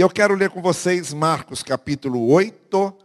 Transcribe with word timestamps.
E 0.00 0.02
eu 0.02 0.08
quero 0.08 0.34
ler 0.34 0.48
com 0.48 0.62
vocês 0.62 1.12
Marcos 1.12 1.62
capítulo 1.62 2.26
8, 2.28 2.96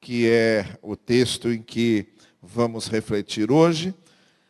que 0.00 0.26
é 0.30 0.78
o 0.80 0.96
texto 0.96 1.52
em 1.52 1.60
que 1.60 2.08
vamos 2.40 2.86
refletir 2.86 3.52
hoje 3.52 3.94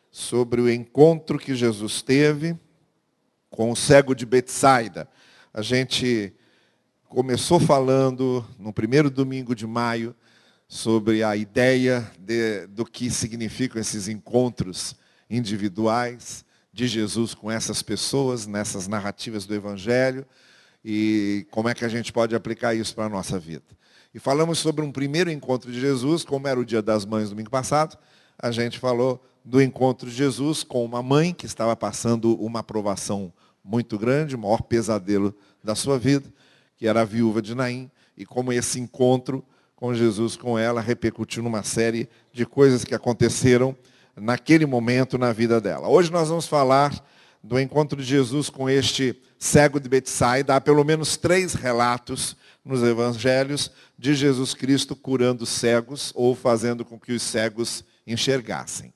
sobre 0.09 0.61
o 0.61 0.71
encontro 0.71 1.37
que 1.37 1.53
Jesus 1.53 2.01
teve 2.01 2.57
com 3.49 3.69
o 3.69 3.75
cego 3.75 4.15
de 4.15 4.25
Betsaida. 4.25 5.09
A 5.53 5.61
gente 5.61 6.33
começou 7.09 7.59
falando 7.59 8.47
no 8.57 8.71
primeiro 8.71 9.09
domingo 9.09 9.53
de 9.53 9.67
maio 9.67 10.15
sobre 10.69 11.21
a 11.21 11.35
ideia 11.35 12.09
de, 12.17 12.65
do 12.67 12.85
que 12.85 13.11
significam 13.11 13.81
esses 13.81 14.07
encontros 14.07 14.95
individuais 15.29 16.45
de 16.71 16.87
Jesus 16.87 17.33
com 17.33 17.51
essas 17.51 17.83
pessoas, 17.83 18.47
nessas 18.47 18.87
narrativas 18.87 19.45
do 19.45 19.53
Evangelho, 19.53 20.25
e 20.83 21.45
como 21.51 21.69
é 21.69 21.73
que 21.73 21.85
a 21.85 21.89
gente 21.89 22.11
pode 22.11 22.35
aplicar 22.35 22.73
isso 22.73 22.93
para 22.93 23.05
a 23.05 23.09
nossa 23.09 23.39
vida. 23.39 23.65
E 24.13 24.19
falamos 24.19 24.59
sobre 24.59 24.83
um 24.83 24.91
primeiro 24.91 25.31
encontro 25.31 25.71
de 25.71 25.79
Jesus, 25.79 26.23
como 26.23 26.47
era 26.47 26.59
o 26.59 26.65
dia 26.65 26.81
das 26.81 27.05
mães 27.05 27.29
domingo 27.29 27.49
passado, 27.49 27.97
a 28.37 28.51
gente 28.51 28.77
falou 28.77 29.23
do 29.43 29.61
encontro 29.61 30.09
de 30.09 30.15
Jesus 30.15 30.63
com 30.63 30.83
uma 30.83 31.01
mãe 31.01 31.33
que 31.33 31.45
estava 31.45 31.75
passando 31.75 32.35
uma 32.35 32.59
aprovação 32.59 33.33
muito 33.63 33.97
grande, 33.97 34.35
o 34.35 34.39
maior 34.39 34.61
pesadelo 34.61 35.35
da 35.63 35.75
sua 35.75 35.97
vida, 35.97 36.31
que 36.77 36.87
era 36.87 37.01
a 37.01 37.05
viúva 37.05 37.41
de 37.41 37.55
Naim, 37.55 37.89
e 38.17 38.25
como 38.25 38.51
esse 38.51 38.79
encontro 38.79 39.43
com 39.75 39.93
Jesus, 39.93 40.35
com 40.35 40.57
ela, 40.57 40.81
repercutiu 40.81 41.41
numa 41.41 41.63
série 41.63 42.07
de 42.31 42.45
coisas 42.45 42.83
que 42.83 42.93
aconteceram 42.93 43.75
naquele 44.15 44.65
momento 44.65 45.17
na 45.17 45.33
vida 45.33 45.59
dela. 45.59 45.87
Hoje 45.87 46.11
nós 46.11 46.29
vamos 46.29 46.47
falar 46.47 46.93
do 47.43 47.59
encontro 47.59 48.01
de 48.01 48.07
Jesus 48.07 48.49
com 48.49 48.69
este 48.69 49.21
cego 49.37 49.79
de 49.79 49.89
Betsaida. 49.89 50.55
Há 50.55 50.61
pelo 50.61 50.83
menos 50.85 51.17
três 51.17 51.53
relatos 51.53 52.37
nos 52.63 52.81
evangelhos 52.81 53.69
de 53.99 54.15
Jesus 54.15 54.53
Cristo 54.53 54.95
curando 54.95 55.45
cegos 55.45 56.13
ou 56.15 56.33
fazendo 56.33 56.85
com 56.85 56.97
que 56.97 57.11
os 57.11 57.21
cegos 57.21 57.83
enxergassem. 58.07 58.93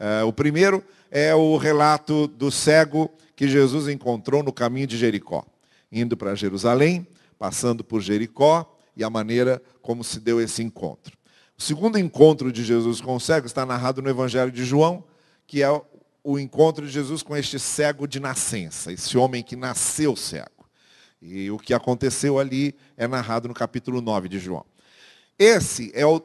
Uh, 0.00 0.26
o 0.26 0.32
primeiro 0.32 0.82
é 1.10 1.34
o 1.34 1.56
relato 1.58 2.26
do 2.26 2.50
cego 2.50 3.10
que 3.36 3.46
Jesus 3.46 3.86
encontrou 3.88 4.42
no 4.42 4.52
caminho 4.52 4.86
de 4.86 4.96
Jericó, 4.96 5.44
indo 5.90 6.16
para 6.16 6.34
Jerusalém, 6.34 7.06
passando 7.38 7.84
por 7.84 8.00
Jericó 8.00 8.78
e 8.96 9.04
a 9.04 9.10
maneira 9.10 9.62
como 9.82 10.02
se 10.02 10.18
deu 10.18 10.40
esse 10.40 10.62
encontro. 10.62 11.16
O 11.58 11.62
segundo 11.62 11.98
encontro 11.98 12.50
de 12.50 12.64
Jesus 12.64 13.00
com 13.00 13.14
o 13.14 13.20
cego 13.20 13.46
está 13.46 13.66
narrado 13.66 14.00
no 14.00 14.08
Evangelho 14.08 14.50
de 14.50 14.64
João, 14.64 15.04
que 15.46 15.62
é 15.62 15.82
o 16.24 16.38
encontro 16.38 16.86
de 16.86 16.92
Jesus 16.92 17.22
com 17.22 17.36
este 17.36 17.58
cego 17.58 18.06
de 18.06 18.20
nascença, 18.20 18.92
esse 18.92 19.16
homem 19.18 19.42
que 19.42 19.56
nasceu 19.56 20.14
cego. 20.14 20.68
E 21.20 21.50
o 21.50 21.58
que 21.58 21.72
aconteceu 21.74 22.38
ali 22.38 22.74
é 22.96 23.06
narrado 23.06 23.48
no 23.48 23.54
capítulo 23.54 24.00
9 24.00 24.28
de 24.28 24.38
João. 24.38 24.64
Esse 25.38 25.90
é 25.94 26.06
o 26.06 26.20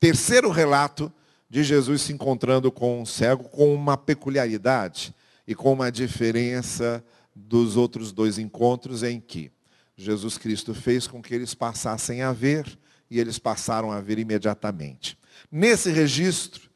terceiro 0.00 0.50
relato 0.50 1.12
de 1.48 1.62
Jesus 1.62 2.02
se 2.02 2.12
encontrando 2.12 2.70
com 2.70 3.00
um 3.00 3.06
cego 3.06 3.44
com 3.44 3.74
uma 3.74 3.96
peculiaridade 3.96 5.14
e 5.46 5.54
com 5.54 5.72
uma 5.72 5.90
diferença 5.90 7.02
dos 7.34 7.76
outros 7.76 8.12
dois 8.12 8.38
encontros 8.38 9.02
em 9.02 9.20
que 9.20 9.50
Jesus 9.96 10.36
Cristo 10.36 10.74
fez 10.74 11.06
com 11.06 11.22
que 11.22 11.34
eles 11.34 11.54
passassem 11.54 12.22
a 12.22 12.32
ver 12.32 12.78
e 13.10 13.18
eles 13.18 13.38
passaram 13.38 13.90
a 13.90 14.00
ver 14.00 14.18
imediatamente. 14.18 15.18
Nesse 15.50 15.90
registro, 15.90 16.67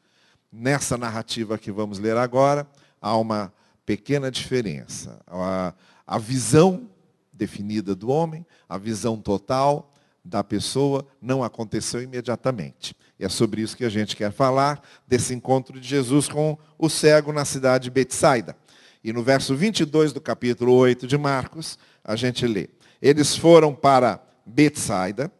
nessa 0.53 0.95
narrativa 0.95 1.57
que 1.57 1.71
vamos 1.71 1.97
ler 1.97 2.15
agora, 2.15 2.67
há 3.01 3.17
uma 3.17 3.51
pequena 3.83 4.29
diferença. 4.29 5.19
A, 5.25 5.73
a 6.05 6.19
visão 6.19 6.87
definida 7.33 7.95
do 7.95 8.09
homem, 8.09 8.45
a 8.69 8.77
visão 8.77 9.17
total 9.17 9.91
da 10.23 10.43
pessoa 10.43 11.05
não 11.19 11.43
aconteceu 11.43 12.03
imediatamente. 12.03 12.95
E 13.19 13.25
é 13.25 13.29
sobre 13.29 13.61
isso 13.61 13.75
que 13.75 13.83
a 13.83 13.89
gente 13.89 14.15
quer 14.15 14.31
falar, 14.31 14.81
desse 15.07 15.33
encontro 15.33 15.79
de 15.79 15.87
Jesus 15.87 16.29
com 16.29 16.55
o 16.77 16.87
cego 16.87 17.33
na 17.33 17.43
cidade 17.43 17.85
de 17.85 17.91
Betsaida. 17.91 18.55
E 19.03 19.11
no 19.11 19.23
verso 19.23 19.55
22 19.55 20.13
do 20.13 20.21
capítulo 20.21 20.73
8 20.75 21.07
de 21.07 21.17
Marcos, 21.17 21.79
a 22.03 22.15
gente 22.15 22.45
lê. 22.45 22.69
Eles 23.01 23.35
foram 23.35 23.73
para 23.73 24.23
Betsaida 24.45 25.31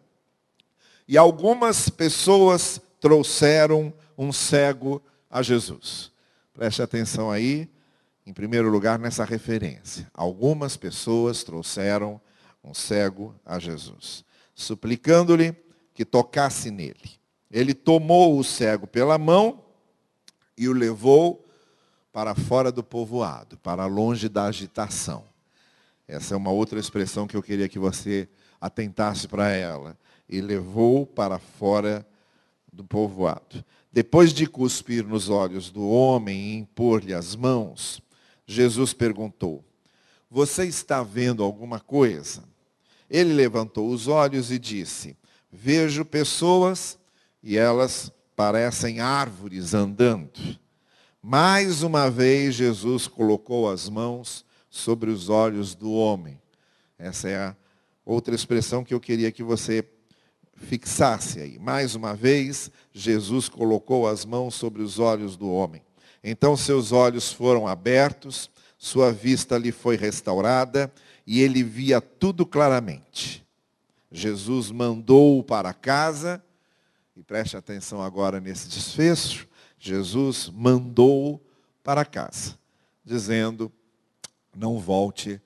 e 1.08 1.18
algumas 1.18 1.88
pessoas 1.88 2.82
trouxeram 3.00 3.94
um 4.18 4.32
cego 4.32 5.02
a 5.30 5.42
Jesus. 5.42 6.12
Preste 6.54 6.82
atenção 6.82 7.32
aí, 7.32 7.70
em 8.26 8.34
primeiro 8.34 8.70
lugar, 8.70 9.00
nessa 9.00 9.26
referência. 9.26 10.10
Algumas 10.14 10.78
pessoas 10.78 11.44
trouxeram 11.44 12.22
um 12.64 12.74
cego 12.74 13.36
a 13.46 13.60
Jesus, 13.60 14.24
suplicando-lhe 14.56 15.56
que 15.94 16.06
tocasse 16.06 16.72
nele. 16.72 17.20
Ele 17.52 17.74
tomou 17.74 18.38
o 18.38 18.44
cego 18.44 18.88
pela 18.88 19.18
mão 19.18 19.64
e 20.58 20.68
o 20.68 20.74
levou 20.74 21.48
para 22.12 22.36
fora 22.36 22.72
do 22.72 22.84
povoado, 22.84 23.58
para 23.58 23.86
longe 23.86 24.30
da 24.30 24.46
agitação. 24.46 25.26
Essa 26.08 26.36
é 26.36 26.38
uma 26.38 26.52
outra 26.52 26.80
expressão 26.80 27.26
que 27.26 27.36
eu 27.36 27.42
queria 27.42 27.68
que 27.68 27.80
você 27.80 28.30
atentasse 28.62 29.28
para 29.28 29.50
ela. 29.50 29.98
E 30.30 30.40
levou 30.40 31.06
para 31.06 31.40
fora 31.40 32.06
do 32.74 32.84
povoado. 32.84 33.64
Depois 33.92 34.34
de 34.34 34.48
cuspir 34.48 35.06
nos 35.06 35.30
olhos 35.30 35.70
do 35.70 35.88
homem 35.88 36.36
e 36.36 36.56
impor-lhe 36.56 37.14
as 37.14 37.36
mãos, 37.36 38.02
Jesus 38.48 38.92
perguntou: 38.92 39.64
Você 40.30 40.66
está 40.66 41.04
vendo 41.04 41.44
alguma 41.44 41.80
coisa? 41.80 42.44
Ele 43.10 43.34
levantou 43.34 43.90
os 43.90 44.08
olhos 44.08 44.52
e 44.52 44.58
disse: 44.58 45.16
Vejo 45.52 46.04
pessoas 46.04 46.98
e 47.44 47.58
elas 47.58 48.12
parecem 48.36 49.00
árvores 49.00 49.76
andando. 49.76 50.58
Mais 51.22 51.84
uma 51.84 52.10
vez, 52.10 52.56
Jesus 52.56 53.08
colocou 53.08 53.70
as 53.70 53.88
mãos 53.88 54.44
sobre 54.70 55.12
os 55.12 55.30
olhos 55.30 55.76
do 55.76 55.92
homem. 55.94 56.42
Essa 56.98 57.30
é 57.30 57.38
a 57.38 57.56
outra 58.04 58.34
expressão 58.34 58.84
que 58.84 58.94
eu 58.94 59.00
queria 59.00 59.32
que 59.32 59.44
você 59.44 59.84
fixasse 60.56 61.40
aí. 61.40 61.60
Mais 61.60 61.96
uma 61.96 62.14
vez, 62.14 62.72
Jesus 62.92 63.50
colocou 63.50 64.08
as 64.08 64.26
mãos 64.26 64.56
sobre 64.56 64.82
os 64.82 65.00
olhos 65.00 65.36
do 65.36 65.50
homem. 65.50 65.82
Então 66.24 66.56
seus 66.56 66.92
olhos 66.92 67.32
foram 67.32 67.68
abertos, 67.68 68.50
sua 68.78 69.12
vista 69.12 69.58
lhe 69.58 69.72
foi 69.72 69.96
restaurada 69.96 70.92
e 71.26 71.42
ele 71.42 71.64
via 71.64 72.00
tudo 72.00 72.46
claramente. 72.46 73.46
Jesus 74.12 74.70
mandou-o 74.72 75.44
para 75.44 75.74
casa, 75.74 76.44
e 77.16 77.24
preste 77.24 77.58
atenção 77.58 78.02
agora 78.02 78.40
nesse 78.40 78.68
desfecho, 78.68 79.48
Jesus 79.80 80.50
mandou 80.50 81.44
para 81.84 82.06
casa, 82.06 82.58
dizendo: 83.04 83.72
não 84.56 84.80
volte 84.80 85.42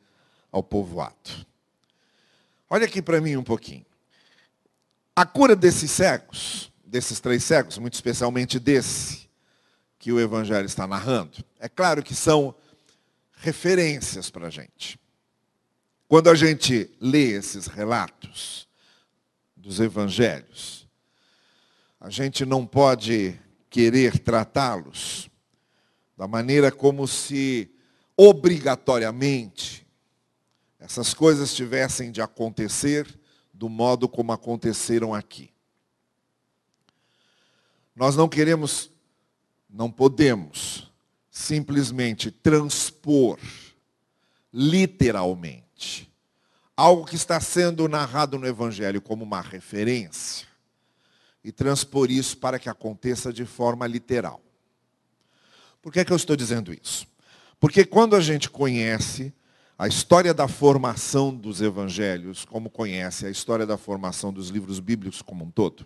ao 0.52 0.62
povoado. 0.62 1.48
Olha 2.70 2.86
aqui 2.86 3.02
para 3.02 3.22
mim 3.22 3.38
um 3.38 3.44
pouquinho. 3.44 3.87
A 5.18 5.26
cura 5.26 5.56
desses 5.56 5.90
cegos, 5.90 6.72
desses 6.86 7.20
três 7.20 7.44
cegos, 7.44 7.80
muito 7.80 7.96
especialmente 7.96 8.60
desse 8.60 9.28
que 9.98 10.12
o 10.12 10.20
Evangelho 10.20 10.68
está 10.68 10.86
narrando, 10.86 11.44
é 11.60 11.68
claro 11.68 12.04
que 12.04 12.14
são 12.14 12.54
referências 13.38 14.30
para 14.30 14.46
a 14.46 14.50
gente. 14.52 15.00
Quando 16.08 16.30
a 16.30 16.36
gente 16.36 16.96
lê 17.02 17.32
esses 17.32 17.66
relatos 17.66 18.68
dos 19.56 19.80
Evangelhos, 19.80 20.88
a 22.00 22.12
gente 22.12 22.46
não 22.46 22.64
pode 22.64 23.42
querer 23.72 24.20
tratá-los 24.20 25.32
da 26.16 26.28
maneira 26.28 26.72
como 26.72 27.08
se 27.08 27.72
obrigatoriamente 28.16 29.84
essas 30.80 31.12
coisas 31.16 31.56
tivessem 31.56 32.12
de 32.12 32.22
acontecer 32.22 33.20
do 33.58 33.68
modo 33.68 34.08
como 34.08 34.32
aconteceram 34.32 35.16
aqui. 35.16 35.50
Nós 37.96 38.16
não 38.16 38.30
queremos, 38.30 38.92
não 39.68 39.90
podemos 39.92 40.92
simplesmente 41.32 42.30
transpor 42.30 43.40
literalmente 44.54 46.08
algo 46.76 47.06
que 47.06 47.16
está 47.16 47.40
sendo 47.40 47.90
narrado 47.90 48.38
no 48.38 48.46
Evangelho 48.46 49.02
como 49.02 49.24
uma 49.24 49.42
referência 49.42 50.48
e 51.44 51.52
transpor 51.52 52.12
isso 52.12 52.38
para 52.38 52.60
que 52.60 52.70
aconteça 52.70 53.34
de 53.34 53.44
forma 53.44 53.88
literal. 53.88 54.40
Por 55.82 55.92
que, 55.92 56.02
é 56.02 56.06
que 56.06 56.12
eu 56.12 56.18
estou 56.18 56.36
dizendo 56.36 56.72
isso? 56.72 57.08
Porque 57.60 57.84
quando 57.84 58.16
a 58.16 58.22
gente 58.22 58.52
conhece 58.52 59.34
a 59.78 59.88
história 59.88 60.34
da 60.34 60.48
formação 60.48 61.34
dos 61.34 61.62
evangelhos, 61.62 62.44
como 62.44 62.70
conhece 62.70 63.28
a 63.28 63.30
história 63.30 63.66
da 63.66 63.78
formação 63.78 64.34
dos 64.34 64.50
livros 64.50 64.80
bíblicos 64.80 65.22
como 65.22 65.46
um 65.46 65.52
todo, 65.52 65.86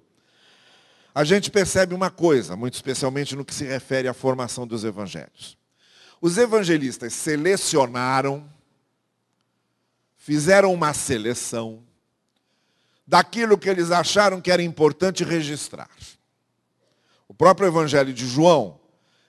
a 1.13 1.25
gente 1.25 1.51
percebe 1.51 1.93
uma 1.93 2.09
coisa, 2.09 2.55
muito 2.55 2.75
especialmente 2.75 3.35
no 3.35 3.43
que 3.43 3.53
se 3.53 3.65
refere 3.65 4.07
à 4.07 4.13
formação 4.13 4.65
dos 4.65 4.85
evangelhos. 4.85 5.57
Os 6.21 6.38
evangelistas 6.38 7.13
selecionaram, 7.13 8.49
fizeram 10.15 10.73
uma 10.73 10.93
seleção 10.93 11.83
daquilo 13.05 13.57
que 13.57 13.69
eles 13.69 13.91
acharam 13.91 14.39
que 14.39 14.51
era 14.51 14.63
importante 14.63 15.25
registrar. 15.25 15.89
O 17.27 17.33
próprio 17.33 17.67
Evangelho 17.67 18.13
de 18.13 18.25
João, 18.25 18.79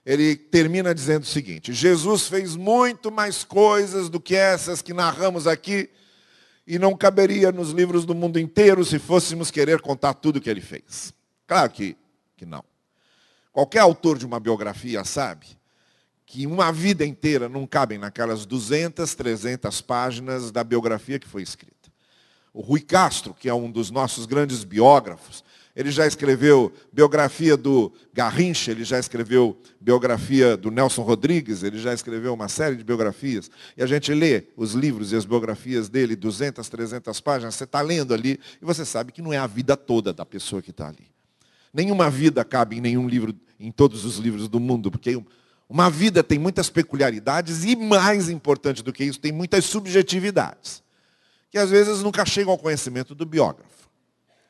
ele 0.05 0.37
termina 0.37 0.95
dizendo 0.95 1.23
o 1.23 1.27
seguinte: 1.27 1.73
Jesus 1.73 2.27
fez 2.27 2.57
muito 2.57 3.11
mais 3.11 3.45
coisas 3.45 4.09
do 4.09 4.21
que 4.21 4.35
essas 4.35 4.83
que 4.83 4.93
narramos 4.93 5.47
aqui, 5.47 5.89
e 6.67 6.79
não 6.79 6.97
caberia 6.97 7.51
nos 7.51 7.71
livros 7.71 8.05
do 8.05 8.15
mundo 8.15 8.39
inteiro 8.39 8.85
se 8.85 8.99
fôssemos 8.99 9.51
querer 9.51 9.81
contar 9.81 10.15
tudo 10.15 10.37
o 10.37 10.41
que 10.41 10.51
ele 10.51 10.61
fez. 10.61 11.13
Claro 11.47 11.71
que, 11.71 11.97
que 12.37 12.47
não. 12.47 12.65
Qualquer 13.53 13.81
autor 13.81 14.17
de 14.17 14.25
uma 14.25 14.41
biografia 14.41 15.05
sabe 15.05 15.47
que 16.25 16.47
uma 16.47 16.73
vida 16.73 17.05
inteira 17.05 17.49
não 17.49 17.67
cabem 17.67 17.99
naquelas 17.99 18.47
200, 18.47 19.15
300 19.15 19.81
páginas 19.83 20.51
da 20.51 20.65
biografia 20.65 21.19
que 21.19 21.29
foi 21.29 21.43
escrita. 21.43 21.93
O 22.55 22.61
Rui 22.61 22.81
Castro, 22.81 23.35
que 23.35 23.49
é 23.49 23.55
um 23.55 23.71
dos 23.71 23.91
nossos 23.91 24.25
grandes 24.25 24.65
biógrafos, 24.65 25.45
ele 25.75 25.91
já 25.91 26.07
escreveu 26.07 26.73
biografia 26.93 27.57
do 27.57 27.93
Garrincha, 28.13 28.71
ele 28.71 28.85
já 28.85 28.99
escreveu 28.99 29.59
biografia 29.81 30.57
do 30.57 30.71
Nelson 30.71 31.03
Rodrigues, 31.03 31.63
ele 31.63 31.79
já 31.79 31.95
escreveu 31.95 32.35
uma 32.35 32.49
série 32.49 32.77
de 32.77 32.85
biografias. 32.85 33.51
E 33.77 33.83
a 33.83 33.87
gente 33.87 34.13
lê 34.13 34.45
os 34.57 34.73
livros 34.75 35.13
e 35.13 35.17
as 35.17 35.25
biografias 35.25 35.89
dele, 35.89 36.15
200, 36.15 36.69
300 36.69 37.21
páginas, 37.21 37.55
você 37.55 37.65
está 37.65 37.81
lendo 37.81 38.13
ali 38.13 38.39
e 38.61 38.65
você 38.65 38.85
sabe 38.85 39.13
que 39.13 39.23
não 39.23 39.33
é 39.33 39.39
a 39.39 39.47
vida 39.47 39.77
toda 39.77 40.13
da 40.13 40.27
pessoa 40.27 40.61
que 40.61 40.71
está 40.71 40.89
ali. 40.89 41.11
Nenhuma 41.73 42.11
vida 42.11 42.45
cabe 42.45 42.77
em 42.77 42.81
nenhum 42.81 43.09
livro, 43.09 43.35
em 43.59 43.73
todos 43.73 44.05
os 44.05 44.19
livros 44.19 44.49
do 44.49 44.61
mundo, 44.61 44.91
porque 44.91 45.19
uma 45.69 45.89
vida 45.89 46.23
tem 46.23 46.39
muitas 46.39 46.69
peculiaridades 46.69 47.65
e, 47.65 47.75
mais 47.75 48.29
importante 48.29 48.83
do 48.83 48.93
que 48.93 49.05
isso, 49.05 49.19
tem 49.19 49.33
muitas 49.33 49.65
subjetividades 49.65 50.83
que 51.53 51.59
às 51.59 51.69
vezes 51.69 52.03
nunca 52.03 52.25
chegam 52.25 52.51
ao 52.51 52.59
conhecimento 52.59 53.15
do 53.15 53.27
biógrafo, 53.27 53.82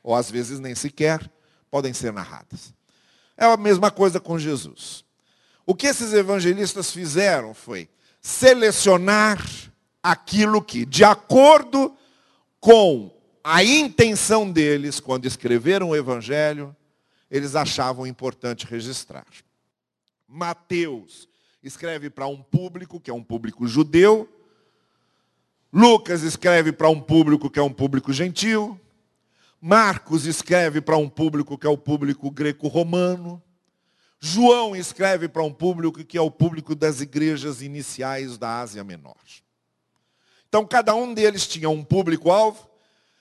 ou 0.03 0.15
às 0.15 0.31
vezes 0.31 0.59
nem 0.59 0.75
sequer 0.75 1.31
podem 1.71 1.93
ser 1.93 2.13
narradas. 2.13 2.75
É 3.37 3.45
a 3.45 3.57
mesma 3.57 3.91
coisa 3.91 4.21
com 4.21 4.39
Jesus. 4.39 5.05
O 5.65 5.75
que 5.75 5.87
esses 5.87 6.13
evangelistas 6.13 6.91
fizeram 6.91 7.55
foi 7.55 7.89
selecionar 8.21 9.43
aquilo 10.03 10.63
que, 10.63 10.85
de 10.85 11.05
acordo 11.05 11.97
com 12.61 13.11
a 13.43 13.65
intenção 13.65 14.51
deles, 14.51 15.01
quando 15.01 15.27
escreveram 15.27 15.91
o 15.91 15.97
evangelho, 15.97 16.75
eles 17.31 17.57
achavam 17.57 18.07
importante 18.07 18.67
registrar. 18.67 19.27
Mateus 20.29 21.29
escreve 21.63 22.11
para 22.11 22.27
um 22.27 22.43
público, 22.43 23.01
que 23.01 23.11
é 23.11 23.15
um 23.15 23.23
público 23.23 23.67
judeu, 23.67 24.29
Lucas 25.73 26.23
escreve 26.23 26.71
para 26.71 26.91
um 26.91 27.01
público 27.01 27.49
que 27.49 27.59
é 27.59 27.63
um 27.63 27.73
público 27.73 28.13
gentil. 28.13 28.79
Marcos 29.65 30.27
escreve 30.27 30.81
para 30.81 30.97
um 30.97 31.09
público 31.09 31.57
que 31.57 31.69
é 31.69 31.71
o 31.71 31.79
público 31.79 32.29
greco-romano. 32.33 33.41
João 34.19 34.75
escreve 34.75 35.29
para 35.29 35.45
um 35.45 35.53
público 35.53 36.05
que 36.05 36.19
é 36.19 36.21
o 36.21 36.33
público 36.33 36.75
das 36.75 37.01
igrejas 37.01 37.63
iniciais 37.63 38.37
da 38.37 38.59
Ásia 38.59 38.83
Menor. 38.83 39.15
Então, 40.49 40.67
cada 40.67 40.97
um 40.97 41.15
deles 41.15 41.47
tinha 41.47 41.71
um 41.71 41.85
público-alvo, 41.85 42.69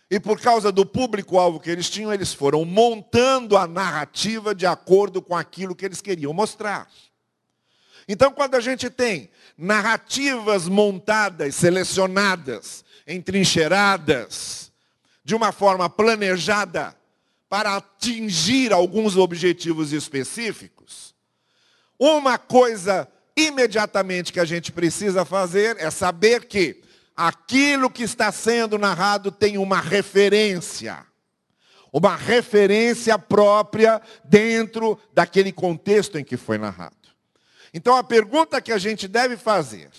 e 0.09 0.19
por 0.19 0.41
causa 0.41 0.71
do 0.71 0.83
público-alvo 0.83 1.59
que 1.59 1.69
eles 1.69 1.87
tinham, 1.91 2.11
eles 2.11 2.33
foram 2.33 2.65
montando 2.65 3.55
a 3.55 3.67
narrativa 3.67 4.55
de 4.55 4.65
acordo 4.65 5.21
com 5.21 5.35
aquilo 5.35 5.75
que 5.75 5.85
eles 5.85 6.01
queriam 6.01 6.33
mostrar. 6.33 6.89
Então, 8.07 8.31
quando 8.31 8.55
a 8.55 8.59
gente 8.59 8.89
tem 8.89 9.29
narrativas 9.55 10.67
montadas, 10.67 11.53
selecionadas, 11.53 12.83
entrincheiradas, 13.05 14.70
de 15.31 15.35
uma 15.35 15.53
forma 15.53 15.89
planejada 15.89 16.93
para 17.47 17.77
atingir 17.77 18.73
alguns 18.73 19.15
objetivos 19.15 19.93
específicos, 19.93 21.15
uma 21.97 22.37
coisa 22.37 23.07
imediatamente 23.33 24.33
que 24.33 24.41
a 24.41 24.45
gente 24.45 24.73
precisa 24.73 25.23
fazer 25.23 25.77
é 25.79 25.89
saber 25.89 26.47
que 26.47 26.81
aquilo 27.15 27.89
que 27.89 28.03
está 28.03 28.29
sendo 28.29 28.77
narrado 28.77 29.31
tem 29.31 29.57
uma 29.57 29.79
referência. 29.79 31.05
Uma 31.93 32.17
referência 32.17 33.17
própria 33.17 34.01
dentro 34.25 34.99
daquele 35.13 35.53
contexto 35.53 36.17
em 36.17 36.25
que 36.25 36.35
foi 36.35 36.57
narrado. 36.57 37.07
Então 37.73 37.95
a 37.95 38.03
pergunta 38.03 38.59
que 38.59 38.73
a 38.73 38.77
gente 38.77 39.07
deve 39.07 39.37
fazer 39.37 39.89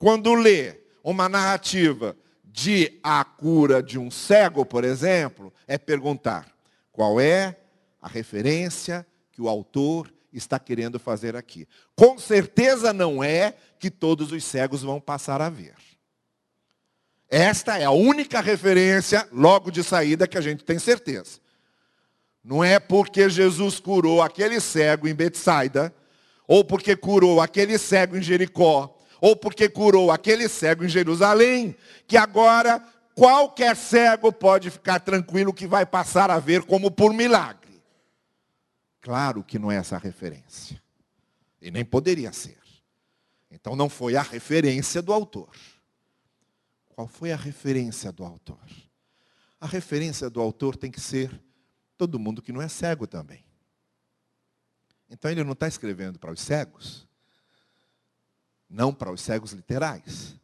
quando 0.00 0.34
lê 0.34 0.80
uma 1.04 1.28
narrativa 1.28 2.16
de 2.52 2.98
a 3.02 3.24
cura 3.24 3.82
de 3.82 3.98
um 3.98 4.10
cego, 4.10 4.64
por 4.66 4.84
exemplo, 4.84 5.52
é 5.66 5.78
perguntar 5.78 6.52
qual 6.92 7.20
é 7.20 7.56
a 8.02 8.08
referência 8.08 9.06
que 9.30 9.40
o 9.40 9.48
autor 9.48 10.12
está 10.32 10.58
querendo 10.58 10.98
fazer 10.98 11.36
aqui. 11.36 11.66
Com 11.94 12.18
certeza 12.18 12.92
não 12.92 13.22
é 13.22 13.54
que 13.78 13.90
todos 13.90 14.32
os 14.32 14.44
cegos 14.44 14.82
vão 14.82 15.00
passar 15.00 15.40
a 15.40 15.48
ver. 15.48 15.74
Esta 17.28 17.78
é 17.78 17.84
a 17.84 17.92
única 17.92 18.40
referência 18.40 19.28
logo 19.32 19.70
de 19.70 19.84
saída 19.84 20.26
que 20.26 20.36
a 20.36 20.40
gente 20.40 20.64
tem 20.64 20.78
certeza. 20.78 21.38
Não 22.42 22.64
é 22.64 22.80
porque 22.80 23.28
Jesus 23.28 23.78
curou 23.78 24.20
aquele 24.20 24.60
cego 24.60 25.06
em 25.06 25.14
Betsaida 25.14 25.94
ou 26.48 26.64
porque 26.64 26.96
curou 26.96 27.40
aquele 27.40 27.78
cego 27.78 28.16
em 28.16 28.22
Jericó, 28.22 28.98
ou 29.20 29.36
porque 29.36 29.68
curou 29.68 30.10
aquele 30.10 30.48
cego 30.48 30.84
em 30.84 30.88
Jerusalém, 30.88 31.76
que 32.06 32.16
agora 32.16 32.80
qualquer 33.14 33.76
cego 33.76 34.32
pode 34.32 34.70
ficar 34.70 35.00
tranquilo 35.00 35.52
que 35.52 35.66
vai 35.66 35.84
passar 35.84 36.30
a 36.30 36.38
ver 36.38 36.62
como 36.62 36.90
por 36.90 37.12
milagre. 37.12 37.82
Claro 39.00 39.42
que 39.42 39.58
não 39.58 39.70
é 39.70 39.76
essa 39.76 39.96
a 39.96 39.98
referência. 39.98 40.80
E 41.60 41.70
nem 41.70 41.84
poderia 41.84 42.32
ser. 42.32 42.58
Então 43.50 43.74
não 43.74 43.88
foi 43.88 44.16
a 44.16 44.22
referência 44.22 45.02
do 45.02 45.12
autor. 45.12 45.50
Qual 46.88 47.06
foi 47.06 47.32
a 47.32 47.36
referência 47.36 48.12
do 48.12 48.24
autor? 48.24 48.58
A 49.60 49.66
referência 49.66 50.30
do 50.30 50.40
autor 50.40 50.76
tem 50.76 50.90
que 50.90 51.00
ser 51.00 51.30
todo 51.96 52.18
mundo 52.18 52.40
que 52.40 52.52
não 52.52 52.62
é 52.62 52.68
cego 52.68 53.06
também. 53.06 53.44
Então 55.10 55.30
ele 55.30 55.42
não 55.42 55.52
está 55.52 55.66
escrevendo 55.66 56.18
para 56.18 56.32
os 56.32 56.40
cegos, 56.40 57.06
não 58.70 58.94
para 58.94 59.10
os 59.10 59.20
cegos 59.20 59.50
literais. 59.50 60.36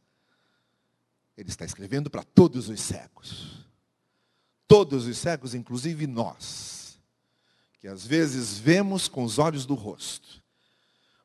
Ele 1.37 1.49
está 1.49 1.64
escrevendo 1.64 2.11
para 2.11 2.25
todos 2.25 2.69
os 2.69 2.81
cegos. 2.81 3.64
Todos 4.67 5.06
os 5.06 5.17
cegos, 5.17 5.55
inclusive 5.55 6.08
nós, 6.08 6.98
que 7.79 7.86
às 7.86 8.05
vezes 8.05 8.58
vemos 8.58 9.06
com 9.06 9.22
os 9.22 9.39
olhos 9.39 9.65
do 9.65 9.74
rosto, 9.74 10.43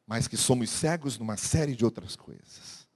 mas 0.06 0.28
que 0.28 0.38
somos 0.38 0.70
cegos 0.70 1.18
numa 1.18 1.38
série 1.38 1.76
de 1.76 1.84
outras 1.84 2.16
coisas. 2.16 2.88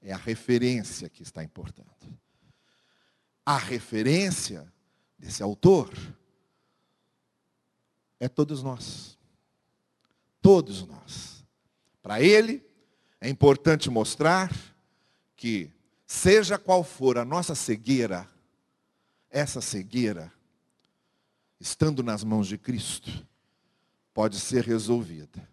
É 0.00 0.12
a 0.12 0.16
referência 0.16 1.08
que 1.08 1.22
está 1.22 1.42
importando. 1.42 1.90
A 3.44 3.56
referência 3.56 4.72
desse 5.18 5.42
autor 5.42 5.92
é 8.20 8.28
todos 8.28 8.62
nós. 8.62 9.18
Todos 10.40 10.86
nós. 10.86 11.44
Para 12.02 12.20
ele, 12.20 12.64
é 13.22 13.28
importante 13.28 13.88
mostrar 13.88 14.52
que, 15.36 15.70
seja 16.04 16.58
qual 16.58 16.82
for 16.82 17.16
a 17.16 17.24
nossa 17.24 17.54
cegueira, 17.54 18.28
essa 19.30 19.60
cegueira, 19.60 20.32
estando 21.60 22.02
nas 22.02 22.24
mãos 22.24 22.48
de 22.48 22.58
Cristo, 22.58 23.24
pode 24.12 24.40
ser 24.40 24.64
resolvida, 24.64 25.48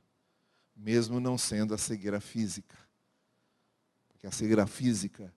mesmo 0.76 1.20
não 1.20 1.38
sendo 1.38 1.76
a 1.76 1.78
cegueira 1.78 2.20
física. 2.20 2.76
Porque 4.08 4.26
a 4.26 4.32
cegueira 4.32 4.66
física 4.66 5.32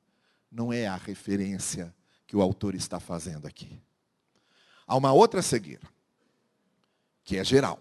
não 0.51 0.73
é 0.73 0.87
a 0.87 0.97
referência 0.97 1.95
que 2.27 2.35
o 2.35 2.41
autor 2.41 2.75
está 2.75 2.99
fazendo 2.99 3.47
aqui. 3.47 3.79
Há 4.87 4.97
uma 4.97 5.13
outra 5.13 5.43
cegueira, 5.43 5.87
que 7.23 7.37
é 7.37 7.45
geral 7.45 7.79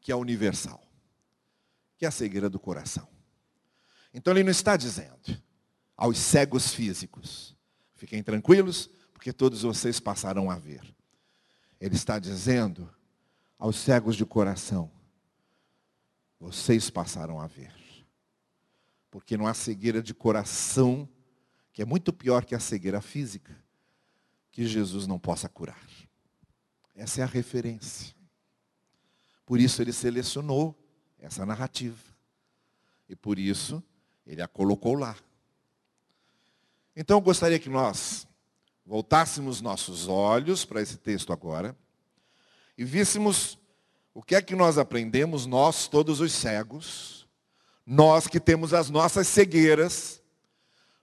que 0.00 0.10
é 0.10 0.16
universal, 0.16 0.82
que 1.96 2.04
é 2.04 2.08
a 2.08 2.10
cegueira 2.10 2.50
do 2.50 2.58
coração. 2.58 3.17
Então 4.12 4.32
ele 4.32 4.42
não 4.42 4.50
está 4.50 4.76
dizendo 4.76 5.42
aos 5.96 6.18
cegos 6.18 6.72
físicos, 6.72 7.56
fiquem 7.94 8.22
tranquilos, 8.22 8.88
porque 9.12 9.32
todos 9.32 9.62
vocês 9.62 9.98
passarão 9.98 10.50
a 10.50 10.56
ver. 10.56 10.82
Ele 11.80 11.94
está 11.94 12.18
dizendo 12.18 12.88
aos 13.58 13.76
cegos 13.76 14.16
de 14.16 14.24
coração, 14.24 14.90
vocês 16.38 16.88
passarão 16.88 17.40
a 17.40 17.46
ver. 17.46 17.74
Porque 19.10 19.36
não 19.36 19.46
há 19.46 19.54
cegueira 19.54 20.02
de 20.02 20.14
coração, 20.14 21.08
que 21.72 21.82
é 21.82 21.84
muito 21.84 22.12
pior 22.12 22.44
que 22.44 22.54
a 22.54 22.60
cegueira 22.60 23.00
física, 23.00 23.56
que 24.52 24.66
Jesus 24.66 25.06
não 25.06 25.18
possa 25.18 25.48
curar. 25.48 25.84
Essa 26.94 27.20
é 27.20 27.24
a 27.24 27.26
referência. 27.26 28.14
Por 29.44 29.58
isso 29.58 29.80
ele 29.80 29.92
selecionou 29.92 30.76
essa 31.18 31.46
narrativa. 31.46 32.14
E 33.08 33.16
por 33.16 33.38
isso 33.38 33.82
ele 34.28 34.42
a 34.42 34.46
colocou 34.46 34.94
lá. 34.94 35.16
Então 36.94 37.16
eu 37.16 37.20
gostaria 37.20 37.58
que 37.58 37.70
nós 37.70 38.28
voltássemos 38.84 39.60
nossos 39.60 40.06
olhos 40.06 40.64
para 40.64 40.82
esse 40.82 40.98
texto 40.98 41.32
agora 41.32 41.74
e 42.76 42.84
víssemos 42.84 43.58
o 44.14 44.22
que 44.22 44.34
é 44.34 44.42
que 44.42 44.54
nós 44.54 44.78
aprendemos, 44.78 45.46
nós, 45.46 45.88
todos 45.88 46.20
os 46.20 46.32
cegos, 46.32 47.26
nós 47.86 48.26
que 48.26 48.38
temos 48.38 48.74
as 48.74 48.90
nossas 48.90 49.26
cegueiras, 49.28 50.20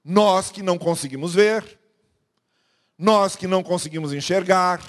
nós 0.04 0.52
que 0.52 0.62
não 0.62 0.78
conseguimos 0.78 1.34
ver, 1.34 1.80
nós 2.98 3.36
que 3.36 3.48
não 3.48 3.64
conseguimos 3.64 4.14
enxergar, 4.14 4.82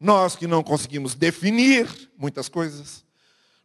nós 0.00 0.34
que 0.34 0.46
não 0.46 0.64
conseguimos 0.64 1.14
definir 1.14 2.10
muitas 2.16 2.48
coisas, 2.48 3.04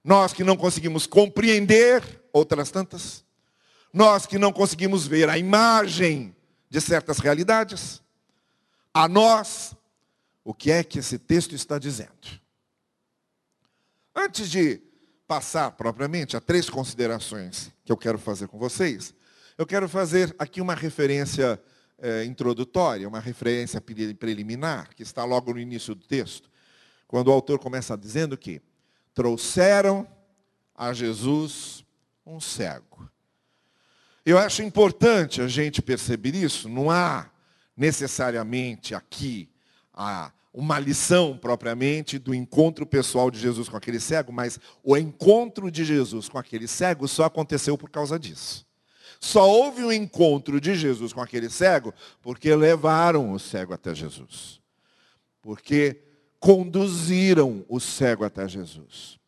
nós 0.04 0.34
que 0.34 0.44
não 0.44 0.56
conseguimos 0.56 1.08
compreender 1.08 2.24
outras 2.32 2.70
tantas, 2.70 3.25
nós 3.96 4.26
que 4.26 4.38
não 4.38 4.52
conseguimos 4.52 5.08
ver 5.08 5.30
a 5.30 5.38
imagem 5.38 6.36
de 6.70 6.82
certas 6.82 7.20
realidades, 7.20 8.04
a 8.94 9.08
nós, 9.08 9.74
o 10.44 10.54
que 10.54 10.70
é 10.70 10.84
que 10.84 11.00
esse 11.00 11.18
texto 11.18 11.56
está 11.56 11.80
dizendo? 11.80 12.12
Antes 14.14 14.52
de 14.52 14.82
passar 15.26 15.72
propriamente 15.72 16.36
a 16.36 16.42
três 16.42 16.70
considerações 16.70 17.72
que 17.86 17.92
eu 17.92 17.96
quero 17.96 18.18
fazer 18.20 18.50
com 18.50 18.60
vocês, 18.60 19.14
eu 19.58 19.66
quero 19.66 19.88
fazer 19.88 20.36
aqui 20.38 20.60
uma 20.60 20.76
referência 20.76 21.58
é, 21.98 22.26
introdutória, 22.26 23.08
uma 23.08 23.22
referência 23.22 23.80
preliminar, 23.80 24.94
que 24.94 25.04
está 25.04 25.24
logo 25.24 25.54
no 25.54 25.60
início 25.60 25.96
do 25.96 26.06
texto, 26.06 26.52
quando 27.08 27.30
o 27.30 27.32
autor 27.32 27.60
começa 27.60 27.98
dizendo 27.98 28.38
que 28.38 28.62
trouxeram 29.14 30.06
a 30.76 30.92
Jesus 30.92 31.86
um 32.26 32.42
cego. 32.42 33.15
Eu 34.26 34.40
acho 34.40 34.64
importante 34.64 35.40
a 35.40 35.48
gente 35.48 35.82
perceber 35.82 36.34
isso, 36.34 36.68
não 36.68 36.90
há 36.90 37.30
necessariamente 37.78 38.96
aqui 38.96 39.48
a 39.94 40.32
uma 40.52 40.80
lição 40.80 41.38
propriamente 41.38 42.18
do 42.18 42.34
encontro 42.34 42.86
pessoal 42.86 43.30
de 43.30 43.38
Jesus 43.38 43.68
com 43.68 43.76
aquele 43.76 44.00
cego, 44.00 44.32
mas 44.32 44.58
o 44.82 44.96
encontro 44.96 45.70
de 45.70 45.84
Jesus 45.84 46.30
com 46.30 46.40
aquele 46.40 46.66
cego 46.66 47.08
só 47.08 47.26
aconteceu 47.26 47.78
por 47.78 47.90
causa 47.90 48.18
disso. 48.18 48.66
Só 49.20 49.50
houve 49.50 49.84
um 49.84 49.92
encontro 49.92 50.60
de 50.62 50.76
Jesus 50.76 51.12
com 51.12 51.22
aquele 51.22 51.50
cego 51.50 51.94
porque 52.22 52.56
levaram 52.56 53.32
o 53.32 53.40
cego 53.40 53.74
até 53.74 53.94
Jesus. 53.94 54.62
Porque 55.42 56.02
conduziram 56.40 57.66
o 57.68 57.80
cego 57.80 58.24
até 58.24 58.48
Jesus. 58.48 59.20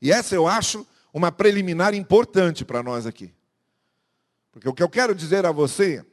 E 0.00 0.12
essa 0.12 0.34
eu 0.34 0.46
acho 0.46 0.86
uma 1.12 1.32
preliminar 1.32 1.94
importante 1.94 2.64
para 2.64 2.82
nós 2.82 3.06
aqui. 3.06 3.32
Porque 4.54 4.68
o 4.68 4.72
que 4.72 4.84
eu 4.84 4.88
quero 4.88 5.16
dizer 5.16 5.44
a 5.44 5.50
você 5.50 6.06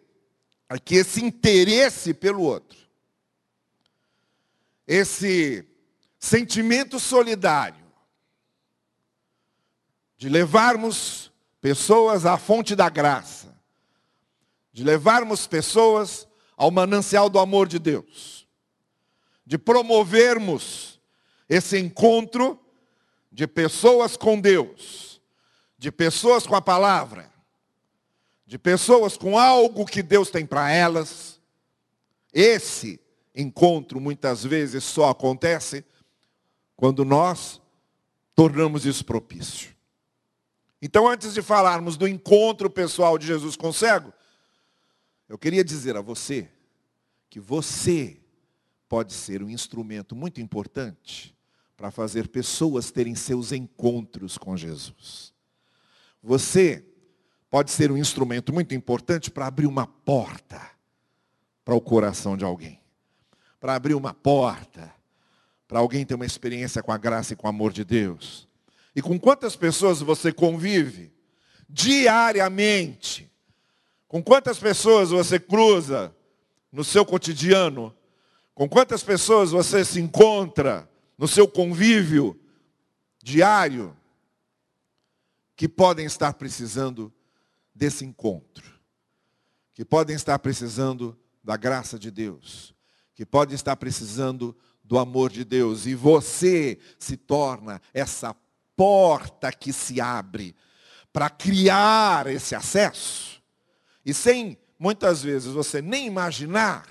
é 0.68 0.80
que 0.80 0.96
esse 0.96 1.24
interesse 1.24 2.12
pelo 2.12 2.42
outro, 2.42 2.76
esse 4.88 5.64
sentimento 6.18 7.00
solidário 7.00 7.86
de 10.18 10.28
levarmos 10.28 11.32
pessoas 11.62 12.26
à 12.26 12.36
fonte 12.36 12.76
da 12.76 12.90
graça, 12.90 13.56
de 14.74 14.84
levarmos 14.84 15.46
pessoas 15.46 16.28
ao 16.58 16.72
manancial 16.72 17.30
do 17.30 17.38
amor 17.38 17.68
de 17.68 17.78
Deus, 17.78 18.48
de 19.46 19.56
promovermos 19.56 21.00
esse 21.48 21.78
encontro 21.78 22.60
de 23.32 23.46
pessoas 23.46 24.18
com 24.18 24.42
Deus, 24.42 25.22
de 25.78 25.92
pessoas 25.92 26.48
com 26.48 26.56
a 26.56 26.62
palavra, 26.62 27.32
de 28.52 28.60
pessoas 28.60 29.16
com 29.16 29.40
algo 29.40 29.86
que 29.86 30.04
Deus 30.04 30.30
tem 30.30 30.46
para 30.46 30.70
elas. 30.70 31.40
Esse 32.34 33.00
encontro 33.34 34.02
muitas 34.02 34.44
vezes 34.44 34.84
só 34.84 35.10
acontece 35.10 35.86
quando 36.76 37.06
nós 37.06 37.62
tornamos 38.36 38.86
isso 38.86 39.06
propício. 39.06 39.74
Então, 40.82 41.08
antes 41.08 41.34
de 41.34 41.42
falarmos 41.42 41.96
do 41.96 42.06
encontro 42.06 42.70
pessoal 42.70 43.18
de 43.18 43.26
Jesus 43.26 43.56
com 43.56 43.70
o 43.70 43.74
cego, 43.74 44.12
eu 45.30 45.38
queria 45.38 45.64
dizer 45.64 45.96
a 45.96 46.02
você 46.02 46.50
que 47.30 47.40
você 47.40 48.20
pode 48.90 49.14
ser 49.14 49.42
um 49.42 49.50
instrumento 49.50 50.14
muito 50.14 50.42
importante 50.42 51.34
para 51.78 51.90
fazer 51.90 52.28
pessoas 52.28 52.92
terem 52.92 53.16
seus 53.16 53.54
encontros 53.54 54.38
com 54.38 54.58
Jesus. 54.58 55.34
Você 56.22 56.91
pode 57.52 57.70
ser 57.70 57.92
um 57.92 57.98
instrumento 57.98 58.52
muito 58.52 58.74
importante 58.74 59.30
para 59.30 59.46
abrir 59.46 59.68
uma 59.68 59.86
porta 59.86 60.60
para 61.64 61.76
o 61.76 61.82
coração 61.82 62.36
de 62.36 62.44
alguém 62.44 62.82
para 63.62 63.76
abrir 63.76 63.94
uma 63.94 64.12
porta, 64.12 64.92
para 65.68 65.80
alguém 65.80 66.04
ter 66.04 66.16
uma 66.16 66.26
experiência 66.26 66.82
com 66.82 66.92
a 66.92 66.98
graça 66.98 67.34
e 67.34 67.36
com 67.36 67.46
o 67.46 67.50
amor 67.50 67.72
de 67.72 67.86
Deus. 67.86 68.50
E 68.96 69.02
com 69.04 69.18
quantas 69.20 69.56
pessoas 69.56 70.02
você 70.02 70.34
convive 70.34 71.14
diariamente? 71.70 73.32
Com 74.08 74.22
quantas 74.22 74.58
pessoas 74.58 75.12
você 75.12 75.40
cruza 75.40 76.14
no 76.72 76.84
seu 76.84 77.06
cotidiano? 77.06 77.96
Com 78.56 78.68
quantas 78.68 79.04
pessoas 79.04 79.52
você 79.52 79.86
se 79.86 80.02
encontra 80.02 80.90
no 81.16 81.28
seu 81.28 81.48
convívio 81.48 82.38
diário 83.22 83.96
que 85.56 85.70
podem 85.70 86.08
estar 86.08 86.34
precisando 86.34 87.14
desse 87.82 88.06
encontro? 88.06 88.80
Que 89.74 89.84
podem 89.84 90.16
estar 90.16 90.38
precisando 90.40 91.18
da 91.44 91.58
graça 91.58 91.98
de 91.98 92.12
Deus? 92.12 92.76
que 93.22 93.26
pode 93.26 93.54
estar 93.54 93.76
precisando 93.76 94.58
do 94.84 94.98
amor 94.98 95.30
de 95.30 95.46
Deus. 95.46 95.86
E 95.86 95.94
você 95.94 96.80
se 96.98 97.16
torna 97.16 97.80
essa 97.94 98.36
porta 98.76 99.52
que 99.52 99.72
se 99.72 100.02
abre 100.02 100.56
para 101.14 101.30
criar 101.30 102.26
esse 102.26 102.56
acesso. 102.56 103.40
E 104.04 104.12
sem, 104.12 104.58
muitas 104.80 105.22
vezes, 105.22 105.54
você 105.54 105.84
nem 105.84 106.08
imaginar 106.08 106.88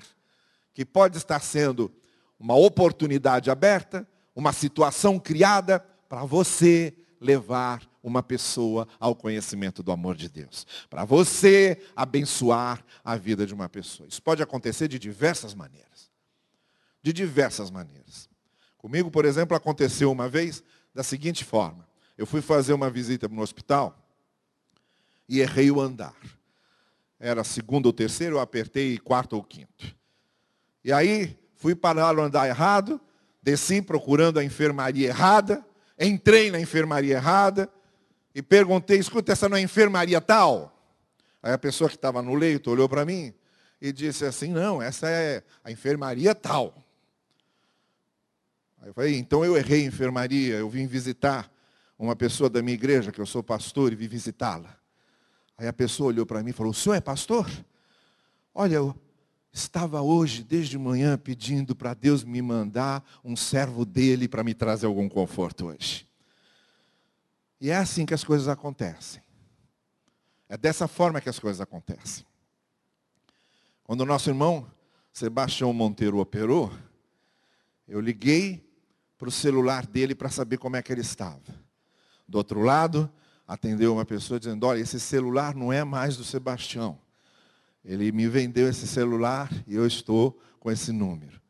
que 0.73 0.85
pode 0.85 1.17
estar 1.17 1.41
sendo 1.41 1.91
uma 2.39 2.55
oportunidade 2.55 3.51
aberta, 3.51 4.07
uma 4.33 4.53
situação 4.53 5.19
criada 5.19 5.81
para 6.07 6.23
você 6.23 6.93
levar 7.21 7.87
uma 8.03 8.21
pessoa 8.21 8.87
ao 8.99 9.15
conhecimento 9.15 9.81
do 9.81 9.91
amor 9.91 10.15
de 10.15 10.27
Deus. 10.27 10.67
Para 10.89 11.05
você 11.05 11.81
abençoar 11.95 12.83
a 13.05 13.15
vida 13.15 13.45
de 13.45 13.53
uma 13.53 13.69
pessoa. 13.69 14.09
Isso 14.09 14.21
pode 14.21 14.43
acontecer 14.43 14.87
de 14.87 14.99
diversas 14.99 15.53
maneiras 15.53 16.11
de 17.01 17.11
diversas 17.11 17.71
maneiras. 17.71 18.29
Comigo, 18.77 19.09
por 19.09 19.25
exemplo, 19.25 19.55
aconteceu 19.55 20.11
uma 20.11 20.29
vez 20.29 20.63
da 20.93 21.03
seguinte 21.03 21.43
forma. 21.43 21.87
Eu 22.17 22.25
fui 22.25 22.41
fazer 22.41 22.73
uma 22.73 22.89
visita 22.89 23.27
no 23.27 23.41
hospital 23.41 23.97
e 25.27 25.39
errei 25.39 25.71
o 25.71 25.79
andar. 25.79 26.15
Era 27.19 27.43
segundo 27.43 27.87
ou 27.87 27.93
terceiro, 27.93 28.35
eu 28.35 28.39
apertei 28.39 28.97
quarto 28.97 29.33
ou 29.33 29.43
quinto. 29.43 29.95
E 30.83 30.91
aí 30.91 31.39
fui 31.55 31.75
parar 31.75 32.13
no 32.13 32.21
andar 32.21 32.47
errado, 32.47 32.99
desci 33.41 33.81
procurando 33.81 34.39
a 34.39 34.43
enfermaria 34.43 35.07
errada, 35.07 35.65
entrei 36.07 36.51
na 36.51 36.59
enfermaria 36.59 37.15
errada 37.15 37.69
e 38.33 38.41
perguntei, 38.41 38.97
escuta, 38.97 39.31
essa 39.31 39.47
não 39.47 39.57
é 39.57 39.61
enfermaria 39.61 40.19
tal? 40.19 40.77
Aí 41.43 41.53
a 41.53 41.57
pessoa 41.57 41.89
que 41.89 41.95
estava 41.95 42.21
no 42.21 42.33
leito 42.33 42.69
olhou 42.69 42.87
para 42.87 43.05
mim 43.05 43.33
e 43.81 43.91
disse 43.91 44.25
assim, 44.25 44.49
não, 44.49 44.81
essa 44.81 45.09
é 45.09 45.43
a 45.63 45.71
enfermaria 45.71 46.35
tal. 46.35 46.73
Aí 48.81 48.89
eu 48.89 48.93
falei, 48.93 49.17
então 49.17 49.43
eu 49.43 49.57
errei 49.57 49.85
enfermaria, 49.85 50.55
eu 50.55 50.69
vim 50.69 50.87
visitar 50.87 51.51
uma 51.97 52.15
pessoa 52.15 52.49
da 52.49 52.61
minha 52.61 52.73
igreja, 52.73 53.11
que 53.11 53.21
eu 53.21 53.25
sou 53.25 53.43
pastor, 53.43 53.93
e 53.93 53.95
vim 53.95 54.07
visitá-la. 54.07 54.75
Aí 55.55 55.67
a 55.67 55.73
pessoa 55.73 56.07
olhou 56.07 56.25
para 56.25 56.41
mim 56.41 56.49
e 56.49 56.53
falou, 56.53 56.71
o 56.71 56.75
senhor 56.75 56.95
é 56.95 57.01
pastor? 57.01 57.47
Olha, 58.55 58.75
eu 58.75 58.95
estava 59.51 60.01
hoje, 60.01 60.43
desde 60.43 60.77
manhã, 60.77 61.17
pedindo 61.17 61.75
para 61.75 61.93
Deus 61.93 62.23
me 62.23 62.41
mandar 62.41 63.03
um 63.23 63.35
servo 63.35 63.85
dele 63.85 64.27
para 64.27 64.43
me 64.43 64.53
trazer 64.53 64.85
algum 64.85 65.09
conforto 65.09 65.67
hoje. 65.67 66.07
E 67.59 67.69
é 67.69 67.75
assim 67.75 68.05
que 68.05 68.13
as 68.13 68.23
coisas 68.23 68.47
acontecem. 68.47 69.21
É 70.47 70.57
dessa 70.57 70.87
forma 70.87 71.21
que 71.21 71.29
as 71.29 71.39
coisas 71.39 71.61
acontecem. 71.61 72.25
Quando 73.83 74.01
o 74.01 74.05
nosso 74.05 74.29
irmão 74.29 74.65
Sebastião 75.13 75.73
Monteiro 75.73 76.17
operou, 76.19 76.71
eu 77.87 77.99
liguei 77.99 78.65
para 79.17 79.27
o 79.27 79.31
celular 79.31 79.85
dele 79.85 80.15
para 80.15 80.29
saber 80.29 80.57
como 80.57 80.77
é 80.77 80.81
que 80.81 80.91
ele 80.91 81.01
estava. 81.01 81.41
Do 82.27 82.37
outro 82.37 82.61
lado, 82.61 83.11
atendeu 83.45 83.93
uma 83.93 84.05
pessoa 84.05 84.39
dizendo, 84.39 84.65
olha, 84.65 84.79
esse 84.79 84.99
celular 84.99 85.53
não 85.53 85.71
é 85.71 85.83
mais 85.83 86.15
do 86.15 86.23
Sebastião. 86.23 86.97
Ele 87.83 88.11
me 88.11 88.27
vendeu 88.27 88.69
esse 88.69 88.87
celular 88.87 89.49
e 89.67 89.75
eu 89.75 89.85
estou 89.87 90.39
com 90.59 90.71
esse 90.71 90.91
número. 90.91 91.41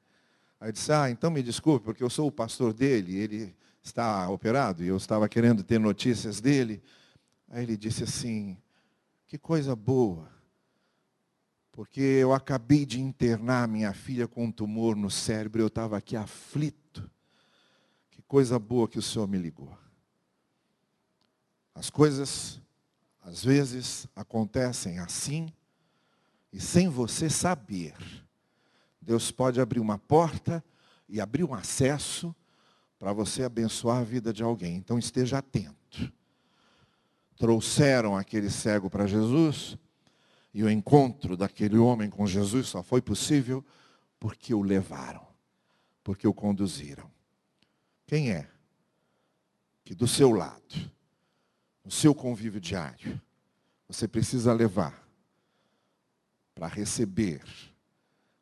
Aí 0.60 0.72
disse, 0.72 0.92
ah, 0.92 1.10
então 1.10 1.30
me 1.32 1.42
desculpe, 1.44 1.86
porque 1.86 2.04
eu 2.04 2.10
sou 2.10 2.28
o 2.28 2.32
pastor 2.32 2.74
dele, 2.74 3.16
ele 3.16 3.56
está 3.84 4.30
operado 4.30 4.84
e 4.84 4.88
eu 4.88 4.96
estava 4.96 5.28
querendo 5.28 5.64
ter 5.64 5.80
notícias 5.80 6.40
dele. 6.40 6.82
Aí 7.50 7.64
ele 7.64 7.76
disse 7.76 8.04
assim, 8.04 8.58
que 9.26 9.38
coisa 9.38 9.76
boa. 9.76 10.30
porque 11.72 12.02
eu 12.02 12.34
acabei 12.34 12.86
de 12.86 13.00
internar 13.00 13.68
minha 13.68 13.94
filha 13.94 14.28
com 14.28 14.46
um 14.46 14.52
tumor 14.52 14.96
no 14.96 15.10
cérebro, 15.10 15.62
eu 15.62 15.68
estava 15.68 15.98
aqui 15.98 16.16
aflito. 16.16 17.10
Que 18.10 18.22
coisa 18.22 18.60
boa 18.60 18.88
que 18.88 19.00
o 19.00 19.02
Senhor 19.02 19.28
me 19.28 19.38
ligou. 19.38 19.76
As 21.74 21.90
coisas, 21.90 22.62
às 23.24 23.44
vezes, 23.44 24.06
acontecem 24.16 25.00
assim, 25.00 25.52
e 26.52 26.60
sem 26.60 26.90
você 26.90 27.30
saber. 27.30 27.94
Deus 29.02 29.32
pode 29.32 29.60
abrir 29.60 29.80
uma 29.80 29.98
porta 29.98 30.64
e 31.08 31.20
abrir 31.20 31.44
um 31.44 31.54
acesso 31.54 32.36
para 33.00 33.14
você 33.14 33.44
abençoar 33.44 33.98
a 33.98 34.04
vida 34.04 34.32
de 34.32 34.44
alguém. 34.44 34.76
Então 34.76 35.00
esteja 35.00 35.40
atento. 35.40 36.12
Trouxeram 37.36 38.16
aquele 38.16 38.50
cego 38.50 38.90
para 38.90 39.08
Jesus, 39.08 39.78
e 40.54 40.64
o 40.64 40.70
encontro 40.70 41.36
daquele 41.36 41.78
homem 41.78 42.10
com 42.10 42.28
Jesus 42.28 42.68
só 42.68 42.84
foi 42.84 43.02
possível 43.02 43.66
porque 44.20 44.54
o 44.54 44.62
levaram, 44.62 45.26
porque 46.04 46.28
o 46.28 46.34
conduziram. 46.34 47.10
Quem 48.06 48.32
é 48.32 48.48
que 49.84 49.96
do 49.96 50.08
seu 50.08 50.32
lado, 50.32 50.92
no 51.84 51.90
seu 51.90 52.14
convívio 52.14 52.60
diário, 52.60 53.20
você 53.88 54.08
precisa 54.08 54.54
levar 54.54 55.02
para 56.54 56.68
receber 56.68 57.42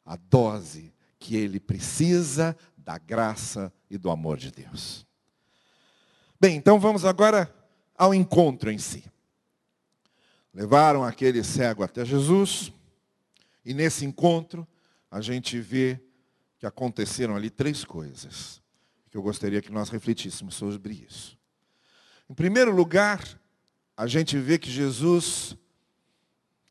a 0.05 0.15
dose 0.15 0.93
que 1.17 1.35
ele 1.35 1.59
precisa 1.59 2.55
da 2.77 2.97
graça 2.97 3.71
e 3.89 3.97
do 3.97 4.09
amor 4.09 4.37
de 4.37 4.51
Deus? 4.51 5.05
Bem, 6.39 6.55
então 6.55 6.79
vamos 6.79 7.05
agora 7.05 7.53
ao 7.97 8.13
encontro 8.13 8.71
em 8.71 8.77
si. 8.77 9.03
Levaram 10.53 11.03
aquele 11.03 11.43
cego 11.43 11.83
até 11.83 12.03
Jesus, 12.03 12.71
e 13.63 13.73
nesse 13.73 14.05
encontro 14.05 14.67
a 15.11 15.21
gente 15.21 15.59
vê 15.59 15.99
que 16.57 16.65
aconteceram 16.65 17.35
ali 17.35 17.49
três 17.49 17.83
coisas, 17.83 18.61
que 19.09 19.17
eu 19.17 19.21
gostaria 19.21 19.61
que 19.61 19.71
nós 19.71 19.89
refletíssemos 19.89 20.55
sobre 20.55 21.05
isso. 21.07 21.37
Em 22.29 22.33
primeiro 22.33 22.71
lugar, 22.71 23.21
a 23.95 24.07
gente 24.07 24.37
vê 24.37 24.57
que 24.57 24.69
Jesus 24.69 25.57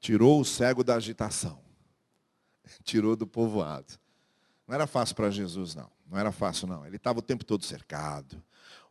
tirou 0.01 0.41
o 0.41 0.45
cego 0.45 0.85
da 0.85 0.95
agitação, 0.95 1.61
tirou 2.83 3.17
do 3.17 3.27
povoado. 3.27 3.95
Não 4.67 4.75
era 4.75 4.87
fácil 4.87 5.17
para 5.17 5.31
Jesus, 5.31 5.75
não. 5.75 5.91
Não 6.11 6.19
era 6.19 6.33
fácil, 6.33 6.67
não. 6.67 6.87
Ele 6.87 6.97
estava 6.97 7.19
o 7.19 7.23
tempo 7.23 7.45
todo 7.45 7.65
cercado 7.65 8.43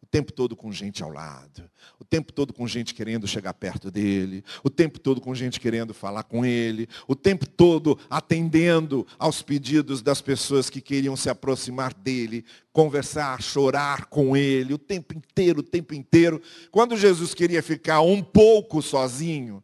o 0.01 0.05
tempo 0.05 0.31
todo 0.31 0.55
com 0.55 0.71
gente 0.71 1.03
ao 1.03 1.09
lado, 1.09 1.69
o 1.99 2.05
tempo 2.05 2.31
todo 2.31 2.53
com 2.53 2.67
gente 2.67 2.93
querendo 2.93 3.27
chegar 3.27 3.53
perto 3.53 3.89
dele, 3.89 4.43
o 4.63 4.69
tempo 4.69 4.99
todo 4.99 5.19
com 5.19 5.33
gente 5.33 5.59
querendo 5.59 5.93
falar 5.93 6.23
com 6.23 6.45
ele, 6.45 6.87
o 7.07 7.15
tempo 7.15 7.47
todo 7.47 7.97
atendendo 8.09 9.05
aos 9.17 9.41
pedidos 9.41 10.01
das 10.01 10.21
pessoas 10.21 10.69
que 10.69 10.81
queriam 10.81 11.15
se 11.15 11.29
aproximar 11.29 11.93
dele, 11.93 12.45
conversar, 12.71 13.41
chorar 13.41 14.05
com 14.05 14.37
ele, 14.37 14.73
o 14.73 14.77
tempo 14.77 15.13
inteiro, 15.13 15.59
o 15.59 15.63
tempo 15.63 15.93
inteiro. 15.93 16.41
Quando 16.71 16.95
Jesus 16.95 17.33
queria 17.33 17.63
ficar 17.63 18.01
um 18.01 18.21
pouco 18.21 18.81
sozinho, 18.81 19.63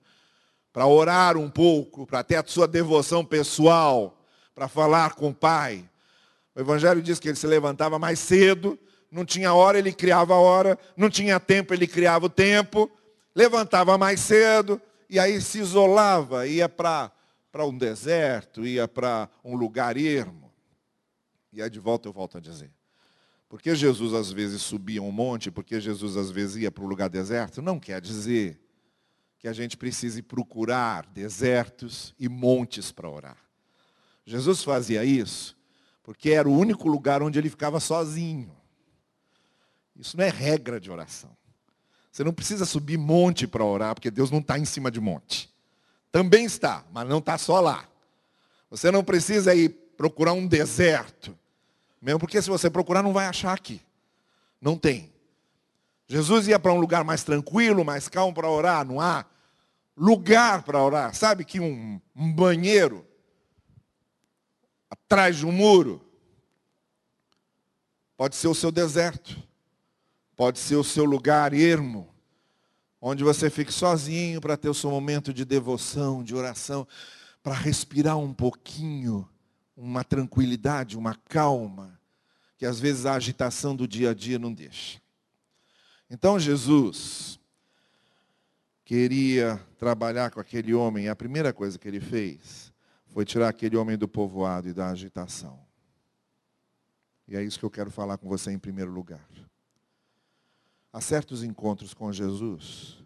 para 0.74 0.86
orar 0.88 1.38
um 1.38 1.50
pouco, 1.50 2.06
para 2.06 2.24
ter 2.24 2.36
a 2.36 2.44
sua 2.46 2.68
devoção 2.68 3.24
pessoal, 3.24 4.20
para 4.54 4.68
falar 4.68 5.14
com 5.14 5.30
o 5.30 5.34
Pai, 5.34 5.88
o 6.56 6.60
Evangelho 6.60 7.02
diz 7.02 7.20
que 7.20 7.30
ele 7.30 7.38
se 7.38 7.48
levantava 7.48 7.98
mais 7.98 8.20
cedo, 8.20 8.78
não 9.14 9.24
tinha 9.24 9.54
hora, 9.54 9.78
ele 9.78 9.94
criava 9.94 10.34
a 10.34 10.40
hora. 10.40 10.78
Não 10.98 11.08
tinha 11.08 11.40
tempo, 11.40 11.72
ele 11.72 11.86
criava 11.86 12.26
o 12.26 12.30
tempo. 12.30 12.90
Levantava 13.36 13.96
mais 13.96 14.20
cedo 14.20 14.82
e 15.08 15.20
aí 15.20 15.40
se 15.40 15.60
isolava, 15.60 16.48
ia 16.48 16.68
para 16.68 17.12
um 17.60 17.78
deserto, 17.78 18.66
ia 18.66 18.88
para 18.88 19.30
um 19.44 19.56
lugar 19.56 19.98
ermo. 19.98 20.52
E 21.52 21.62
aí 21.62 21.70
de 21.70 21.80
volta 21.80 22.08
eu 22.08 22.14
volto 22.14 22.40
a 22.40 22.42
dizer. 22.42 22.72
Porque 23.48 23.76
Jesus 23.76 24.16
às 24.16 24.32
vezes 24.32 24.64
subia 24.64 25.02
um 25.02 25.12
monte, 25.12 25.52
porque 25.52 25.80
Jesus 25.80 26.18
às 26.18 26.32
vezes 26.32 26.64
ia 26.64 26.72
para 26.72 26.84
um 26.84 26.88
lugar 26.88 27.10
deserto, 27.10 27.62
não 27.62 27.80
quer 27.80 28.02
dizer 28.02 28.60
que 29.44 29.48
a 29.50 29.52
gente 29.52 29.76
precise 29.76 30.22
procurar 30.22 31.06
desertos 31.08 32.16
e 32.18 32.30
montes 32.30 32.94
para 32.94 33.10
orar. 33.10 33.36
Jesus 34.26 34.64
fazia 34.64 35.04
isso 35.04 35.54
porque 36.02 36.30
era 36.30 36.48
o 36.48 36.58
único 36.58 36.88
lugar 36.88 37.22
onde 37.22 37.38
ele 37.38 37.50
ficava 37.50 37.78
sozinho. 37.82 38.50
Isso 39.98 40.16
não 40.16 40.24
é 40.24 40.30
regra 40.30 40.80
de 40.80 40.90
oração. 40.90 41.30
Você 42.10 42.24
não 42.24 42.32
precisa 42.32 42.66
subir 42.66 42.98
monte 42.98 43.46
para 43.46 43.66
orar, 43.66 43.94
porque 43.94 44.10
Deus 44.10 44.32
não 44.32 44.40
está 44.40 44.58
em 44.58 44.64
cima 44.64 44.90
de 44.90 45.02
monte. 45.02 45.54
Também 46.10 46.46
está, 46.46 46.86
mas 46.94 47.06
não 47.06 47.18
está 47.18 47.38
só 47.38 47.60
lá. 47.60 47.86
Você 48.70 48.92
não 48.92 49.04
precisa 49.04 49.54
ir 49.54 49.70
procurar 49.98 50.32
um 50.32 50.48
deserto. 50.48 51.38
Mesmo 52.02 52.20
porque 52.20 52.42
se 52.42 52.50
você 52.50 52.70
procurar, 52.70 53.04
não 53.04 53.12
vai 53.12 53.26
achar 53.26 53.52
aqui. 53.52 53.82
Não 54.62 54.78
tem. 54.78 55.12
Jesus 56.08 56.48
ia 56.48 56.58
para 56.58 56.72
um 56.72 56.80
lugar 56.80 57.04
mais 57.04 57.26
tranquilo, 57.26 57.84
mais 57.84 58.08
calmo 58.08 58.34
para 58.34 58.50
orar. 58.50 58.86
Não 58.86 59.02
há 59.02 59.26
lugar 59.96 60.64
para 60.64 60.84
orar. 60.84 61.14
Sabe 61.14 61.46
que 61.46 61.60
um, 61.60 62.02
um 62.16 62.34
banheiro 62.34 63.08
atrás 64.90 65.38
de 65.38 65.46
um 65.46 65.52
muro 65.52 66.02
pode 68.16 68.36
ser 68.36 68.48
o 68.48 68.56
seu 68.56 68.72
deserto. 68.72 69.42
Pode 70.36 70.58
ser 70.58 70.76
o 70.76 70.84
seu 70.84 71.06
lugar 71.06 71.54
ermo, 71.54 72.14
onde 73.00 73.24
você 73.24 73.50
fique 73.50 73.72
sozinho 73.72 74.42
para 74.42 74.58
ter 74.58 74.68
o 74.68 74.74
seu 74.74 74.90
momento 74.90 75.32
de 75.32 75.46
devoção, 75.46 76.24
de 76.24 76.34
oração, 76.34 76.88
para 77.44 77.54
respirar 77.54 78.18
um 78.18 78.34
pouquinho, 78.34 79.30
uma 79.78 80.04
tranquilidade, 80.04 80.98
uma 80.98 81.14
calma, 81.14 82.00
que 82.58 82.66
às 82.66 82.80
vezes 82.80 83.06
a 83.06 83.14
agitação 83.14 83.76
do 83.76 83.88
dia 83.88 84.10
a 84.10 84.14
dia 84.14 84.40
não 84.40 84.52
deixa. 84.52 85.00
Então 86.10 86.40
Jesus 86.40 87.40
queria 88.94 89.60
trabalhar 89.80 90.30
com 90.30 90.40
aquele 90.40 90.72
homem, 90.72 91.10
a 91.10 91.16
primeira 91.16 91.52
coisa 91.52 91.80
que 91.80 91.88
ele 91.88 92.00
fez 92.00 92.72
foi 93.08 93.26
tirar 93.26 93.50
aquele 93.50 93.76
homem 93.76 93.98
do 93.98 94.08
povoado 94.08 94.70
e 94.70 94.74
da 94.74 94.88
agitação. 94.88 95.60
E 97.28 97.36
é 97.36 97.42
isso 97.42 97.58
que 97.58 97.66
eu 97.66 97.72
quero 97.72 97.90
falar 97.90 98.20
com 98.20 98.30
você 98.30 98.52
em 98.52 98.60
primeiro 98.60 98.92
lugar. 98.92 99.28
Há 100.92 101.02
certos 101.02 101.44
encontros 101.44 101.92
com 101.92 102.14
Jesus 102.14 103.04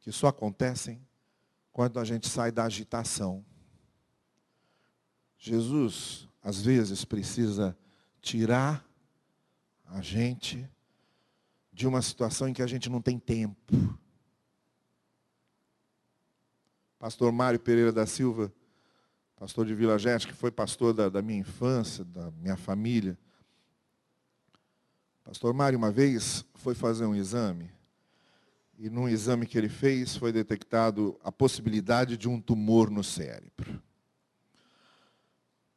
que 0.00 0.10
só 0.10 0.28
acontecem 0.28 1.06
quando 1.70 2.00
a 2.00 2.04
gente 2.04 2.26
sai 2.26 2.50
da 2.50 2.64
agitação. 2.64 3.44
Jesus, 5.36 6.26
às 6.42 6.62
vezes, 6.62 7.04
precisa 7.04 7.76
tirar 8.22 8.82
a 9.84 10.00
gente 10.00 10.66
de 11.70 11.86
uma 11.86 12.00
situação 12.00 12.48
em 12.48 12.54
que 12.54 12.62
a 12.62 12.66
gente 12.66 12.88
não 12.88 13.02
tem 13.02 13.18
tempo. 13.18 14.00
Pastor 17.00 17.32
Mário 17.32 17.58
Pereira 17.58 17.90
da 17.90 18.06
Silva, 18.06 18.52
pastor 19.34 19.66
de 19.66 19.74
Vila 19.74 19.98
Geste, 19.98 20.28
que 20.28 20.34
foi 20.34 20.52
pastor 20.52 20.94
da, 20.94 21.08
da 21.08 21.20
minha 21.20 21.40
infância, 21.40 22.04
da 22.04 22.30
minha 22.30 22.56
família, 22.56 23.18
Pastor 25.30 25.54
Mário, 25.54 25.78
uma 25.78 25.92
vez, 25.92 26.44
foi 26.56 26.74
fazer 26.74 27.06
um 27.06 27.14
exame. 27.14 27.70
E 28.76 28.90
num 28.90 29.08
exame 29.08 29.46
que 29.46 29.56
ele 29.56 29.68
fez, 29.68 30.16
foi 30.16 30.32
detectado 30.32 31.16
a 31.22 31.30
possibilidade 31.30 32.16
de 32.16 32.28
um 32.28 32.40
tumor 32.40 32.90
no 32.90 33.04
cérebro. 33.04 33.80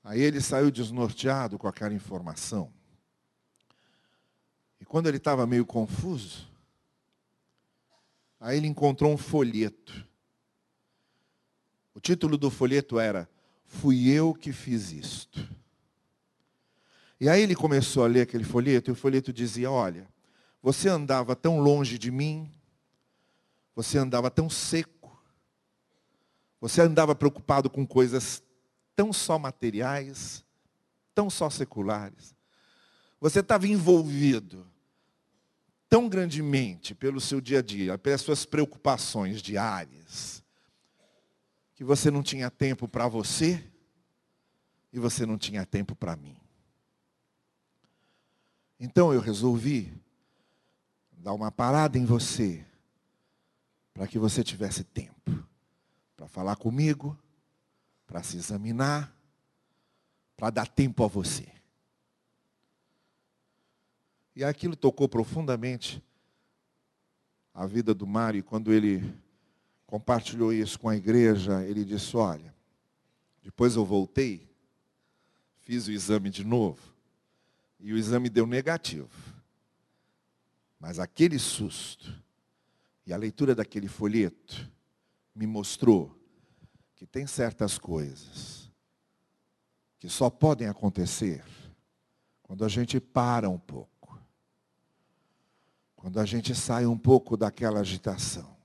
Aí 0.03 0.19
ele 0.19 0.41
saiu 0.41 0.71
desnorteado 0.71 1.59
com 1.59 1.67
aquela 1.67 1.93
informação. 1.93 2.73
E 4.81 4.86
quando 4.86 5.05
ele 5.05 5.17
estava 5.17 5.45
meio 5.45 5.67
confuso, 5.67 6.49
aí 8.39 8.57
ele 8.57 8.65
encontrou 8.65 9.13
um 9.13 9.17
folheto. 9.17 10.03
Título 12.04 12.38
do 12.38 12.52
folheto 12.52 13.00
era 13.00 13.30
Fui 13.66 14.10
eu 14.10 14.34
que 14.34 14.52
fiz 14.52 14.92
isto. 14.92 15.50
E 17.18 17.30
aí 17.30 17.42
ele 17.42 17.56
começou 17.56 18.04
a 18.04 18.08
ler 18.08 18.22
aquele 18.22 18.44
folheto, 18.44 18.92
e 18.92 18.94
o 18.94 18.96
folheto 18.96 19.32
dizia: 19.32 19.72
Olha, 19.72 20.06
você 20.62 20.89
andava 20.89 21.34
tão 21.34 21.62
longe 21.62 21.98
de 21.98 22.12
mim, 22.12 22.52
você 23.74 23.98
andava 23.98 24.30
tão 24.30 24.50
seco, 24.50 25.18
você 26.60 26.82
andava 26.82 27.16
preocupado 27.16 27.70
com 27.70 27.88
coisas 27.88 28.44
tão 28.98 29.13
só 29.13 29.39
materiais, 29.39 30.44
tão 31.16 31.30
só 31.30 31.50
seculares. 31.50 32.36
Você 33.22 33.39
estava 33.39 33.66
envolvido 33.66 34.68
tão 35.88 36.10
grandemente 36.10 36.94
pelo 36.94 37.22
seu 37.22 37.39
dia 37.39 37.60
a 37.60 37.62
dia, 37.62 37.98
pelas 37.98 38.20
suas 38.20 38.46
preocupações 38.46 39.42
diárias, 39.42 40.42
que 41.84 41.88
você 41.88 42.10
não 42.10 42.24
tinha 42.24 42.50
tempo 42.50 42.88
para 42.88 43.10
você 43.10 43.62
e 44.93 44.98
você 44.98 45.26
não 45.26 45.38
tinha 45.38 45.65
tempo 45.65 45.93
para 45.93 46.15
mim. 46.15 46.38
Então 48.80 49.13
eu 49.13 49.19
resolvi 49.19 49.93
dar 51.12 51.34
uma 51.34 51.52
parada 51.52 51.98
em 51.98 52.06
você, 52.06 52.65
para 53.93 54.08
que 54.08 54.17
você 54.17 54.46
tivesse 54.46 54.86
tempo 54.86 55.46
para 56.15 56.26
falar 56.26 56.56
comigo, 56.56 57.19
para 58.08 58.24
se 58.24 58.38
examinar, 58.38 59.13
para 60.38 60.52
dar 60.52 60.67
tempo 60.67 61.04
a 61.04 61.08
você. 61.08 61.52
E 64.34 64.41
aquilo 64.41 64.78
tocou 64.78 65.10
profundamente 65.10 66.02
a 67.54 67.65
vida 67.67 67.93
do 67.93 68.08
Mário, 68.08 68.41
quando 68.41 68.72
ele 68.72 69.22
compartilhou 69.93 70.51
isso 70.51 70.79
com 70.79 70.89
a 70.89 70.95
igreja, 70.95 71.63
ele 71.63 71.86
disse: 71.86 72.17
Olha, 72.17 72.51
depois 73.43 73.75
eu 73.75 73.86
voltei, 73.86 74.49
fiz 75.62 75.86
o 75.86 75.91
exame 75.91 76.32
de 76.32 76.43
novo, 76.43 76.82
e 77.79 77.93
o 77.93 77.97
exame 77.97 78.27
deu 78.27 78.47
negativo. 78.47 79.12
Mas 80.79 80.97
aquele 80.97 81.38
susto 81.38 82.12
e 83.06 83.13
a 83.13 83.17
leitura 83.17 83.53
daquele 83.53 83.88
folheto 83.88 84.67
me 85.36 85.45
mostrou 85.45 86.19
que 86.95 87.06
tem 87.06 87.27
certas 87.27 87.77
coisas 87.77 88.71
que 89.99 90.10
só 90.10 90.27
podem 90.27 90.67
acontecer 90.67 91.45
quando 92.41 92.65
a 92.65 92.67
gente 92.67 92.99
para 92.99 93.47
um 93.47 93.60
pouco. 93.60 94.19
Quando 95.95 96.19
a 96.19 96.25
gente 96.25 96.56
sai 96.56 96.88
um 96.88 96.97
pouco 96.97 97.38
daquela 97.38 97.82
agitação. 97.82 98.62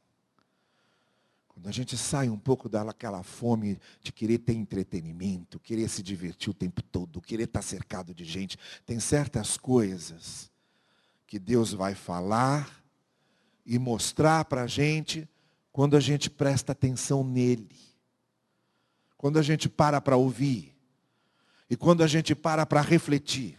Quando 1.58 1.70
a 1.70 1.72
gente 1.72 1.96
sai 1.96 2.28
um 2.28 2.38
pouco 2.38 2.68
daquela 2.68 3.24
fome 3.24 3.80
de 4.00 4.12
querer 4.12 4.38
ter 4.38 4.52
entretenimento, 4.52 5.58
querer 5.58 5.88
se 5.88 6.04
divertir 6.04 6.50
o 6.50 6.54
tempo 6.54 6.80
todo, 6.80 7.20
querer 7.20 7.44
estar 7.44 7.62
cercado 7.62 8.14
de 8.14 8.24
gente, 8.24 8.56
tem 8.86 9.00
certas 9.00 9.56
coisas 9.56 10.52
que 11.26 11.36
Deus 11.36 11.72
vai 11.72 11.96
falar 11.96 12.80
e 13.66 13.76
mostrar 13.76 14.44
para 14.44 14.62
a 14.62 14.66
gente 14.68 15.28
quando 15.72 15.96
a 15.96 16.00
gente 16.00 16.30
presta 16.30 16.70
atenção 16.70 17.24
nele. 17.24 17.76
Quando 19.16 19.36
a 19.36 19.42
gente 19.42 19.68
para 19.68 20.00
para 20.00 20.16
ouvir. 20.16 20.72
E 21.68 21.76
quando 21.76 22.04
a 22.04 22.06
gente 22.06 22.36
para 22.36 22.64
para 22.64 22.82
refletir. 22.82 23.58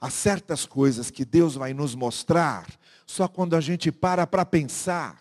Há 0.00 0.08
certas 0.08 0.64
coisas 0.64 1.10
que 1.10 1.26
Deus 1.26 1.54
vai 1.54 1.74
nos 1.74 1.94
mostrar 1.94 2.66
só 3.06 3.28
quando 3.28 3.54
a 3.54 3.60
gente 3.60 3.92
para 3.92 4.26
para 4.26 4.46
pensar. 4.46 5.20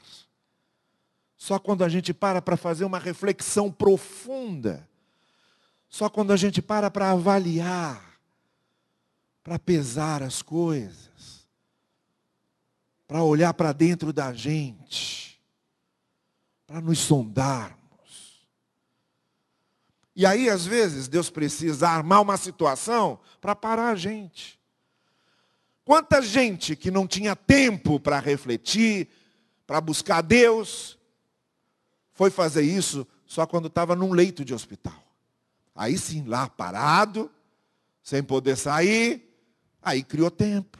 Só 1.45 1.59
quando 1.59 1.83
a 1.83 1.89
gente 1.89 2.11
para 2.11 2.41
para 2.41 2.57
fazer 2.57 2.85
uma 2.85 2.97
reflexão 2.97 3.71
profunda. 3.71 4.89
Só 5.87 6.09
quando 6.09 6.33
a 6.33 6.35
gente 6.35 6.59
para 6.59 6.89
para 6.89 7.11
avaliar, 7.11 8.19
para 9.43 9.59
pesar 9.59 10.23
as 10.23 10.41
coisas 10.41 11.45
para 13.07 13.21
olhar 13.21 13.53
para 13.53 13.71
dentro 13.73 14.11
da 14.11 14.33
gente, 14.33 15.39
para 16.65 16.81
nos 16.81 16.97
sondarmos. 16.97 18.49
E 20.15 20.25
aí, 20.25 20.49
às 20.49 20.65
vezes, 20.65 21.07
Deus 21.07 21.29
precisa 21.29 21.87
armar 21.87 22.23
uma 22.23 22.37
situação 22.37 23.19
para 23.39 23.55
parar 23.55 23.89
a 23.89 23.95
gente. 23.95 24.59
Quanta 25.83 26.23
gente 26.23 26.75
que 26.75 26.89
não 26.89 27.05
tinha 27.05 27.35
tempo 27.35 27.99
para 27.99 28.19
refletir, 28.19 29.07
para 29.67 29.79
buscar 29.79 30.23
Deus, 30.23 30.97
foi 32.15 32.31
fazer 32.31 32.63
isso 32.63 33.07
só 33.27 33.45
quando 33.45 33.67
estava 33.67 33.95
num 33.95 34.11
leito 34.11 34.43
de 34.43 34.55
hospital. 34.55 34.99
Aí 35.75 35.95
sim, 35.97 36.23
lá 36.25 36.49
parado, 36.49 37.29
sem 38.01 38.23
poder 38.23 38.57
sair, 38.57 39.31
aí 39.79 40.03
criou 40.03 40.31
tempo 40.31 40.79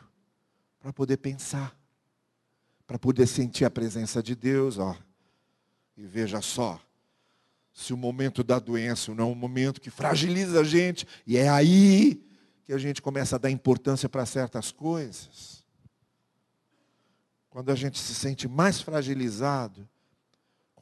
para 0.80 0.92
poder 0.92 1.18
pensar 1.18 1.78
para 2.88 3.00
poder 3.00 3.28
sentir 3.28 3.66
a 3.66 3.70
presença 3.70 4.22
de 4.22 4.36
Deus, 4.36 4.78
ó. 4.78 4.96
E 5.98 6.06
veja 6.06 6.42
só, 6.42 6.80
se 7.74 7.94
o 7.94 7.98
momento 7.98 8.44
da 8.44 8.60
doença 8.60 9.14
não 9.14 9.26
é 9.26 9.28
um 9.28 9.36
momento 9.36 9.82
que 9.82 9.90
fragiliza 9.90 10.62
a 10.62 10.64
gente, 10.64 11.08
e 11.26 11.38
é 11.38 11.50
aí 11.50 12.24
que 12.64 12.74
a 12.74 12.78
gente 12.78 13.02
começa 13.02 13.36
a 13.36 13.40
dar 13.40 13.50
importância 13.50 14.10
para 14.10 14.26
certas 14.26 14.72
coisas. 14.72 15.64
Quando 17.50 17.72
a 17.72 17.76
gente 17.76 17.98
se 18.00 18.14
sente 18.14 18.48
mais 18.48 18.82
fragilizado, 18.82 19.88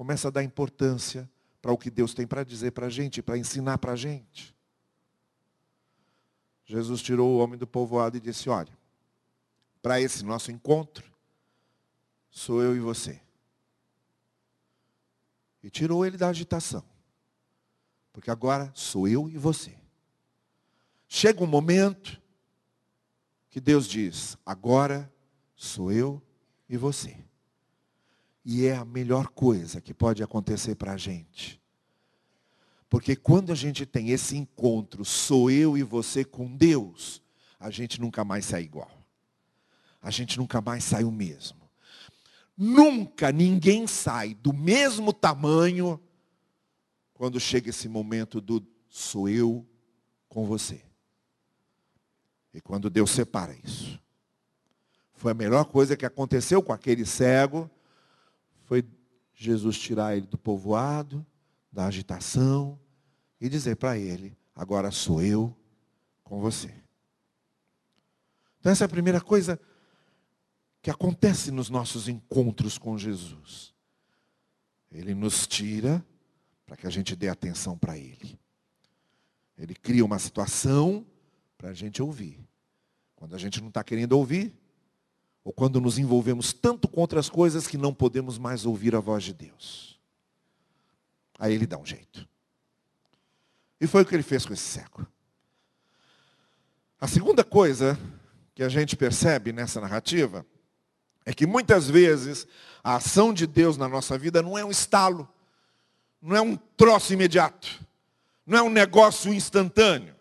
começa 0.04 0.28
a 0.28 0.32
dar 0.32 0.44
importância 0.44 1.32
para 1.62 1.72
o 1.72 1.78
que 1.78 1.90
Deus 1.90 2.14
tem 2.14 2.28
para 2.28 2.44
dizer 2.44 2.72
para 2.72 2.88
a 2.88 2.90
gente, 2.90 3.22
para 3.22 3.38
ensinar 3.38 3.78
para 3.78 3.94
a 3.94 3.96
gente. 3.96 4.54
Jesus 6.66 7.02
tirou 7.02 7.30
o 7.34 7.38
homem 7.38 7.58
do 7.58 7.66
povoado 7.66 8.18
e 8.18 8.20
disse: 8.20 8.50
Olha, 8.50 8.78
para 9.82 10.02
esse 10.02 10.26
nosso 10.26 10.52
encontro, 10.52 11.10
sou 12.30 12.62
eu 12.62 12.76
e 12.76 12.82
você. 12.82 13.22
E 15.64 15.70
tirou 15.70 16.06
ele 16.06 16.18
da 16.18 16.28
agitação. 16.28 16.84
Porque 18.12 18.30
agora 18.30 18.74
sou 18.76 19.08
eu 19.08 19.30
e 19.30 19.38
você. 19.38 19.74
Chega 21.08 21.42
um 21.42 21.48
momento 21.48 22.22
que 23.50 23.62
Deus 23.62 23.88
diz: 23.88 24.38
agora 24.46 25.10
sou 25.56 25.94
eu 25.94 26.22
e 26.68 26.76
você. 26.76 27.24
E 28.46 28.66
é 28.66 28.76
a 28.76 28.86
melhor 28.86 29.28
coisa 29.28 29.80
que 29.80 29.94
pode 29.94 30.22
acontecer 30.22 30.76
para 30.76 30.94
a 30.94 30.98
gente. 30.98 31.62
Porque 32.90 33.16
quando 33.16 33.52
a 33.52 33.56
gente 33.56 33.86
tem 33.86 34.10
esse 34.10 34.36
encontro, 34.38 35.04
sou 35.04 35.50
eu 35.50 35.78
e 35.78 35.84
você 35.84 36.24
com 36.24 36.56
Deus, 36.56 37.22
a 37.60 37.70
gente 37.72 38.00
nunca 38.00 38.24
mais 38.24 38.46
sai 38.46 38.64
igual. 38.64 38.92
A 40.02 40.12
gente 40.12 40.38
nunca 40.38 40.62
mais 40.62 40.84
sai 40.84 41.04
o 41.04 41.12
mesmo. 41.12 41.64
Nunca 42.56 43.32
ninguém 43.32 43.88
sai 43.88 44.36
do 44.36 44.54
mesmo 44.54 45.12
tamanho 45.12 46.00
quando 47.14 47.40
chega 47.40 47.70
esse 47.70 47.88
momento 47.88 48.42
do 48.42 48.64
sou 48.90 49.28
eu 49.28 49.66
com 50.30 50.46
você. 50.46 50.82
E 52.54 52.62
quando 52.62 52.90
Deus 52.90 53.10
separa 53.10 53.56
isso. 53.64 54.00
Foi 55.16 55.32
a 55.32 55.36
melhor 55.36 55.66
coisa 55.66 55.98
que 55.98 56.06
aconteceu 56.06 56.62
com 56.62 56.74
aquele 56.74 57.06
cego, 57.06 57.72
foi 58.64 58.84
Jesus 59.34 59.78
tirar 59.78 60.16
ele 60.16 60.28
do 60.28 60.38
povoado, 60.38 61.26
da 61.72 61.86
agitação, 61.86 62.80
e 63.40 63.50
dizer 63.50 63.76
para 63.76 63.98
ele, 63.98 64.38
agora 64.56 64.92
sou 64.92 65.22
eu 65.22 65.56
com 66.24 66.40
você. 66.40 66.74
Então 68.60 68.72
essa 68.72 68.84
é 68.84 68.88
a 68.88 68.90
primeira 68.90 69.20
coisa 69.20 69.60
que 70.82 70.90
acontece 70.90 71.52
nos 71.52 71.70
nossos 71.70 72.08
encontros 72.08 72.78
com 72.78 72.98
Jesus. 72.98 73.74
Ele 74.92 75.14
nos 75.16 75.48
tira 75.48 76.06
para 76.66 76.78
que 76.78 76.88
a 76.88 76.90
gente 76.90 77.16
dê 77.16 77.28
atenção 77.28 77.78
para 77.78 77.98
Ele. 77.98 78.40
Ele 79.58 79.76
cria 79.76 80.04
uma 80.04 80.20
situação 80.20 81.06
para 81.58 81.70
a 81.70 81.74
gente 81.74 82.02
ouvir. 82.02 82.40
Quando 83.16 83.36
a 83.36 83.38
gente 83.38 83.62
não 83.62 83.70
está 83.70 83.84
querendo 83.84 84.14
ouvir, 84.14 84.54
ou 85.44 85.52
quando 85.52 85.82
nos 85.82 85.98
envolvemos 85.98 86.54
tanto 86.54 86.88
com 86.88 87.02
outras 87.02 87.30
coisas 87.30 87.68
que 87.68 87.78
não 87.78 87.94
podemos 87.94 88.38
mais 88.38 88.66
ouvir 88.66 88.96
a 88.96 89.00
voz 89.00 89.24
de 89.24 89.34
Deus. 89.34 90.00
Aí 91.38 91.54
ele 91.54 91.68
dá 91.68 91.78
um 91.78 91.86
jeito. 91.86 92.28
E 93.80 93.88
foi 93.88 94.04
o 94.04 94.06
que 94.06 94.16
ele 94.16 94.24
fez 94.24 94.46
com 94.46 94.54
esse 94.54 94.64
cego. 94.64 95.06
A 97.00 97.08
segunda 97.08 97.44
coisa 97.44 98.00
que 98.56 98.64
a 98.64 98.70
gente 98.70 98.96
percebe 98.96 99.52
nessa 99.52 99.82
narrativa 99.82 100.46
é 101.26 101.34
que 101.34 101.46
muitas 101.46 101.90
vezes 101.90 102.48
a 102.82 102.96
ação 102.96 103.34
de 103.34 103.46
Deus 103.46 103.76
na 103.76 103.90
nossa 103.90 104.18
vida 104.18 104.42
não 104.42 104.58
é 104.58 104.64
um 104.64 104.72
estalo, 104.72 105.28
não 106.22 106.36
é 106.36 106.42
um 106.42 106.56
troço 106.56 107.12
imediato, 107.12 107.82
não 108.46 108.58
é 108.58 108.62
um 108.62 108.70
negócio 108.70 109.34
instantâneo. 109.34 110.16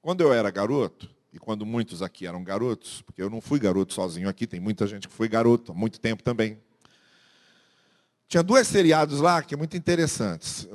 Quando 0.00 0.22
eu 0.22 0.32
era 0.32 0.50
garoto, 0.50 1.10
e 1.32 1.38
quando 1.38 1.64
muitos 1.64 2.02
aqui 2.02 2.26
eram 2.26 2.42
garotos, 2.42 3.02
porque 3.02 3.22
eu 3.22 3.30
não 3.30 3.40
fui 3.40 3.58
garoto 3.58 3.94
sozinho 3.94 4.28
aqui, 4.28 4.46
tem 4.46 4.58
muita 4.58 4.86
gente 4.86 5.06
que 5.06 5.14
foi 5.14 5.28
garoto 5.28 5.72
há 5.72 5.74
muito 5.74 6.00
tempo 6.00 6.22
também. 6.22 6.60
Tinha 8.28 8.42
dois 8.42 8.66
seriados 8.66 9.20
lá 9.20 9.42
que 9.42 9.54
é 9.54 9.56
muito 9.56 9.76
interessantes. 9.76 10.68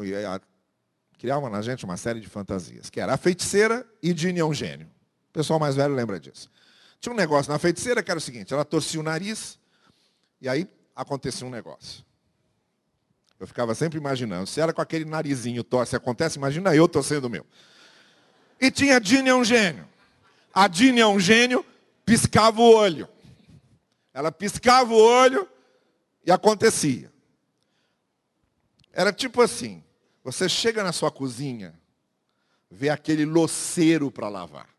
Criavam 1.17 1.49
na 1.49 1.61
gente 1.61 1.85
uma 1.85 1.97
série 1.97 2.19
de 2.19 2.27
fantasias, 2.27 2.89
que 2.89 2.99
era 2.99 3.13
A 3.13 3.17
Feiticeira 3.17 3.85
e 4.01 4.15
Ginny 4.15 4.39
é 4.39 4.45
um 4.45 4.53
Gênio. 4.53 4.87
O 5.29 5.33
pessoal 5.33 5.59
mais 5.59 5.75
velho 5.75 5.93
lembra 5.93 6.19
disso. 6.19 6.49
Tinha 6.99 7.13
um 7.13 7.15
negócio 7.15 7.51
na 7.51 7.59
feiticeira 7.59 8.01
que 8.01 8.09
era 8.09 8.17
o 8.17 8.21
seguinte, 8.21 8.53
ela 8.53 8.65
torcia 8.65 8.99
o 8.99 9.03
nariz 9.03 9.59
e 10.41 10.49
aí 10.49 10.67
acontecia 10.95 11.45
um 11.45 11.49
negócio. 11.49 12.03
Eu 13.39 13.45
ficava 13.45 13.75
sempre 13.75 13.99
imaginando, 13.99 14.47
se 14.47 14.61
ela 14.61 14.71
com 14.71 14.81
aquele 14.81 15.05
narizinho 15.05 15.63
torce 15.63 15.95
acontece, 15.95 16.37
imagina 16.37 16.73
eu 16.73 16.87
torcendo 16.87 17.25
o 17.25 17.29
meu. 17.29 17.45
E 18.59 18.71
tinha 18.71 18.99
Dini 18.99 19.29
é 19.29 19.35
um 19.35 19.43
gênio. 19.43 19.85
A 20.55 20.67
Dini 20.67 21.01
é 21.01 21.05
um 21.05 21.19
gênio, 21.19 21.65
piscava 22.05 22.61
o 22.61 22.73
olho. 22.73 23.09
Ela 24.13 24.31
piscava 24.31 24.93
o 24.93 24.97
olho 24.97 25.47
e 26.25 26.31
acontecia. 26.31 27.11
Era 28.93 29.11
tipo 29.11 29.41
assim, 29.41 29.83
você 30.23 30.47
chega 30.47 30.81
na 30.81 30.93
sua 30.93 31.11
cozinha, 31.11 31.77
vê 32.71 32.89
aquele 32.89 33.25
loceiro 33.25 34.09
para 34.09 34.29
lavar 34.29 34.75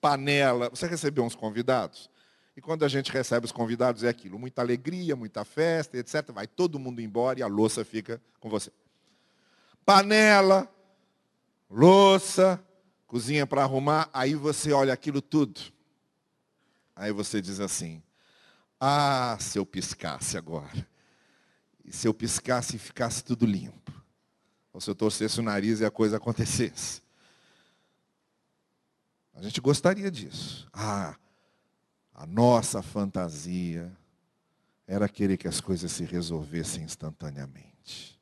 panela. 0.00 0.70
Você 0.70 0.86
recebeu 0.86 1.24
uns 1.24 1.34
convidados? 1.34 2.10
E 2.56 2.60
quando 2.60 2.84
a 2.84 2.88
gente 2.88 3.12
recebe 3.12 3.46
os 3.46 3.52
convidados 3.52 4.02
é 4.02 4.08
aquilo, 4.08 4.38
muita 4.38 4.62
alegria, 4.62 5.14
muita 5.14 5.44
festa, 5.44 5.96
etc. 5.96 6.32
Vai 6.32 6.46
todo 6.46 6.78
mundo 6.78 7.00
embora 7.00 7.38
e 7.38 7.42
a 7.42 7.46
louça 7.46 7.84
fica 7.84 8.20
com 8.40 8.48
você. 8.48 8.72
Panela, 9.84 10.68
louça, 11.70 12.62
cozinha 13.08 13.46
para 13.46 13.62
arrumar, 13.62 14.08
aí 14.12 14.34
você 14.34 14.70
olha 14.70 14.92
aquilo 14.92 15.20
tudo. 15.20 15.60
Aí 16.94 17.10
você 17.10 17.40
diz 17.40 17.58
assim: 17.58 18.00
"Ah, 18.78 19.36
se 19.40 19.58
eu 19.58 19.66
piscasse 19.66 20.36
agora. 20.36 20.86
E 21.84 21.92
se 21.92 22.06
eu 22.06 22.12
piscasse 22.12 22.76
e 22.76 22.78
ficasse 22.78 23.24
tudo 23.24 23.46
limpo. 23.46 23.90
Ou 24.72 24.80
se 24.80 24.90
eu 24.90 24.94
torcesse 24.94 25.40
o 25.40 25.42
nariz 25.42 25.80
e 25.80 25.84
a 25.84 25.90
coisa 25.90 26.18
acontecesse. 26.18 27.02
A 29.34 29.42
gente 29.42 29.60
gostaria 29.60 30.10
disso. 30.10 30.68
Ah, 30.72 31.16
a 32.12 32.26
nossa 32.26 32.82
fantasia 32.82 33.96
era 34.86 35.08
querer 35.08 35.36
que 35.36 35.46
as 35.46 35.60
coisas 35.60 35.92
se 35.92 36.04
resolvessem 36.04 36.82
instantaneamente. 36.82 38.20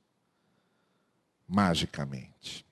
Magicamente. 1.49 2.66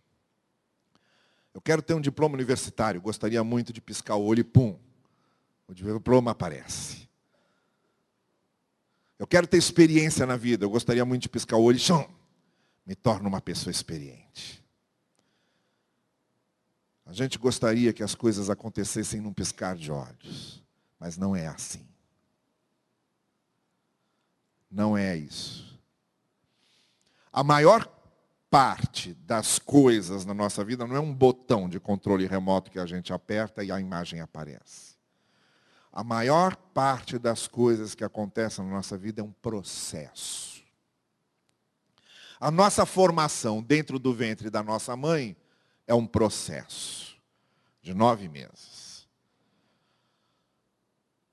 Eu 1.55 1.61
quero 1.61 1.81
ter 1.81 1.95
um 1.95 2.01
diploma 2.01 2.35
universitário, 2.35 3.01
gostaria 3.01 3.43
muito 3.45 3.73
de 3.73 3.81
piscar 3.81 4.17
o 4.17 4.25
olho 4.25 4.41
e 4.41 4.45
pum, 4.45 4.77
o 5.69 5.73
diploma 5.73 6.33
aparece. 6.33 7.09
Eu 9.17 9.27
quero 9.27 9.47
ter 9.47 9.57
experiência 9.57 10.27
na 10.27 10.37
vida, 10.37 10.65
eu 10.65 10.71
gostaria 10.71 11.05
muito 11.05 11.23
de 11.23 11.29
piscar 11.29 11.57
o 11.57 11.63
olho 11.63 11.77
e 11.77 11.81
chão, 11.81 12.13
me 12.85 12.97
torno 12.97 13.29
uma 13.29 13.41
pessoa 13.41 13.71
experiente. 13.71 14.63
A 17.07 17.13
gente 17.13 17.39
gostaria 17.39 17.93
que 17.93 18.03
as 18.03 18.17
coisas 18.17 18.51
acontecessem 18.51 19.21
num 19.21 19.33
piscar 19.33 19.77
de 19.77 19.93
olhos, 19.93 20.61
mas 20.99 21.17
não 21.17 21.37
é 21.37 21.47
assim. 21.47 21.87
Não 24.69 24.99
é 24.99 25.17
isso. 25.17 25.79
A 27.33 27.45
maior 27.45 27.94
parte 28.55 29.15
das 29.15 29.59
coisas 29.59 30.25
na 30.25 30.33
nossa 30.33 30.65
vida 30.65 30.87
não 30.87 30.95
é 30.95 31.01
um 31.01 31.13
botão 31.13 31.69
de 31.69 31.81
controle 31.81 32.25
remoto 32.25 32.71
que 32.71 32.79
a 32.79 32.87
gente 32.87 33.13
aperta 33.13 33.65
e 33.65 33.73
a 33.73 33.81
imagem 33.81 34.21
aparece. 34.21 34.95
A 35.93 36.05
maior 36.05 36.55
parte 36.55 37.19
das 37.19 37.49
coisas 37.49 37.97
que 37.97 38.05
acontecem 38.05 38.65
na 38.65 38.71
nossa 38.71 38.97
vida 38.97 39.21
é 39.21 39.25
um 39.25 39.33
processo. 39.33 40.63
A 42.39 42.49
nossa 42.49 42.87
formação 42.87 43.61
dentro 43.61 43.99
do 43.99 44.15
ventre 44.15 44.49
da 44.49 44.63
nossa 44.63 44.97
mãe 44.97 45.37
é 45.85 45.93
um 45.93 46.07
processo 46.07 47.17
de 47.83 47.93
nove 47.93 48.29
meses. 48.29 49.09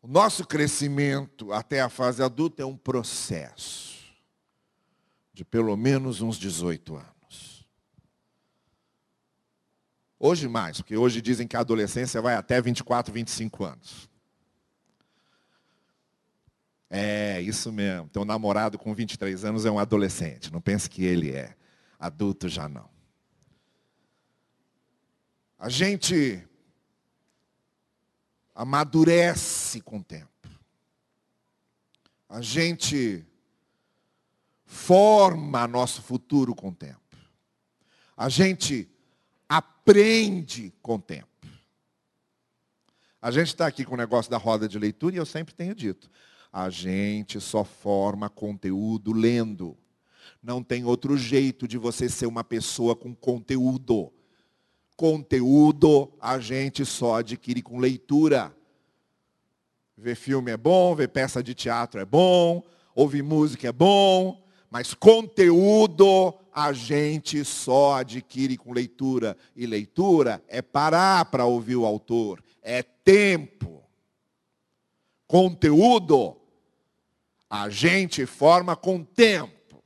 O 0.02 0.08
nosso 0.08 0.44
crescimento 0.44 1.54
até 1.54 1.82
a 1.82 1.90
fase 1.90 2.24
adulta 2.24 2.64
é 2.64 2.66
um 2.66 2.76
processo 2.76 4.01
de 5.34 5.46
pelo 5.46 5.76
menos 5.78 6.22
uns 6.22 6.38
18 6.38 6.96
anos. 6.96 7.68
Hoje 10.20 10.48
mais, 10.48 10.78
porque 10.78 10.96
hoje 10.96 11.22
dizem 11.22 11.48
que 11.48 11.58
a 11.58 11.62
adolescência 11.62 12.22
vai 12.22 12.36
até 12.36 12.62
24, 12.62 13.12
25 13.12 13.64
anos. 13.64 14.10
É, 16.90 17.42
isso 17.42 17.72
mesmo. 17.72 18.10
Teu 18.10 18.26
namorado 18.26 18.78
com 18.78 18.94
23 18.94 19.46
anos 19.46 19.66
é 19.66 19.72
um 19.72 19.80
adolescente. 19.80 20.52
Não 20.52 20.60
pense 20.60 20.90
que 20.90 21.04
ele 21.04 21.32
é. 21.32 21.56
Adulto 21.98 22.50
já 22.50 22.68
não. 22.68 22.90
A 25.58 25.70
gente 25.70 26.46
amadurece 28.54 29.80
com 29.82 29.98
o 30.00 30.04
tempo. 30.04 30.30
A 32.28 32.42
gente 32.42 33.26
forma 34.72 35.68
nosso 35.68 36.02
futuro 36.02 36.56
com 36.56 36.70
o 36.70 36.74
tempo. 36.74 36.98
A 38.16 38.30
gente 38.30 38.90
aprende 39.48 40.74
com 40.82 40.96
o 40.96 41.02
tempo. 41.02 41.28
A 43.22 43.30
gente 43.32 43.48
está 43.48 43.68
aqui 43.68 43.84
com 43.84 43.96
o 43.96 43.98
negócio 43.98 44.32
da 44.32 44.38
roda 44.38 44.70
de 44.70 44.80
leitura 44.80 45.14
e 45.14 45.18
eu 45.18 45.26
sempre 45.26 45.54
tenho 45.54 45.76
dito. 45.76 46.10
A 46.54 46.70
gente 46.70 47.42
só 47.42 47.66
forma 47.66 48.30
conteúdo 48.30 49.12
lendo. 49.12 49.78
Não 50.42 50.64
tem 50.64 50.86
outro 50.86 51.18
jeito 51.18 51.68
de 51.68 51.78
você 51.78 52.08
ser 52.08 52.26
uma 52.26 52.44
pessoa 52.44 52.96
com 52.96 53.14
conteúdo. 53.14 54.12
Conteúdo 54.96 56.14
a 56.22 56.40
gente 56.40 56.86
só 56.86 57.18
adquire 57.18 57.62
com 57.62 57.78
leitura. 57.78 58.56
Ver 59.98 60.16
filme 60.16 60.50
é 60.50 60.58
bom, 60.58 60.96
ver 60.96 61.10
peça 61.10 61.44
de 61.44 61.54
teatro 61.54 62.00
é 62.00 62.06
bom, 62.06 62.64
ouvir 62.96 63.22
música 63.22 63.68
é 63.68 63.72
bom, 63.72 64.41
mas 64.72 64.94
conteúdo 64.94 66.34
a 66.54 66.72
gente 66.72 67.44
só 67.44 67.96
adquire 67.96 68.56
com 68.56 68.72
leitura. 68.72 69.36
E 69.54 69.66
leitura 69.66 70.42
é 70.48 70.62
parar 70.62 71.26
para 71.26 71.46
ouvir 71.46 71.76
o 71.76 71.86
autor, 71.86 72.42
é 72.62 72.82
tempo. 72.82 73.84
Conteúdo 75.28 76.38
a 77.50 77.70
gente 77.70 78.26
forma 78.26 78.78
com 78.78 79.04
tempo. 79.04 79.84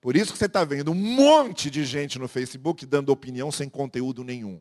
Por 0.00 0.16
isso 0.16 0.32
que 0.32 0.38
você 0.38 0.46
está 0.46 0.64
vendo 0.64 0.90
um 0.90 0.94
monte 0.94 1.70
de 1.70 1.84
gente 1.84 2.18
no 2.18 2.26
Facebook 2.26 2.84
dando 2.84 3.10
opinião 3.10 3.52
sem 3.52 3.68
conteúdo 3.68 4.24
nenhum. 4.24 4.60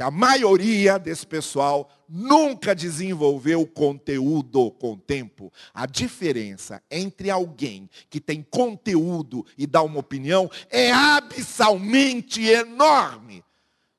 Porque 0.00 0.02
a 0.02 0.10
maioria 0.10 0.98
desse 0.98 1.26
pessoal 1.26 1.90
nunca 2.08 2.74
desenvolveu 2.74 3.66
conteúdo 3.66 4.70
com 4.72 4.96
tempo. 4.96 5.52
A 5.74 5.84
diferença 5.84 6.82
entre 6.90 7.28
alguém 7.28 7.88
que 8.08 8.18
tem 8.18 8.42
conteúdo 8.42 9.44
e 9.58 9.66
dá 9.66 9.82
uma 9.82 9.98
opinião 9.98 10.50
é 10.70 10.90
abissalmente 10.90 12.42
enorme 12.42 13.44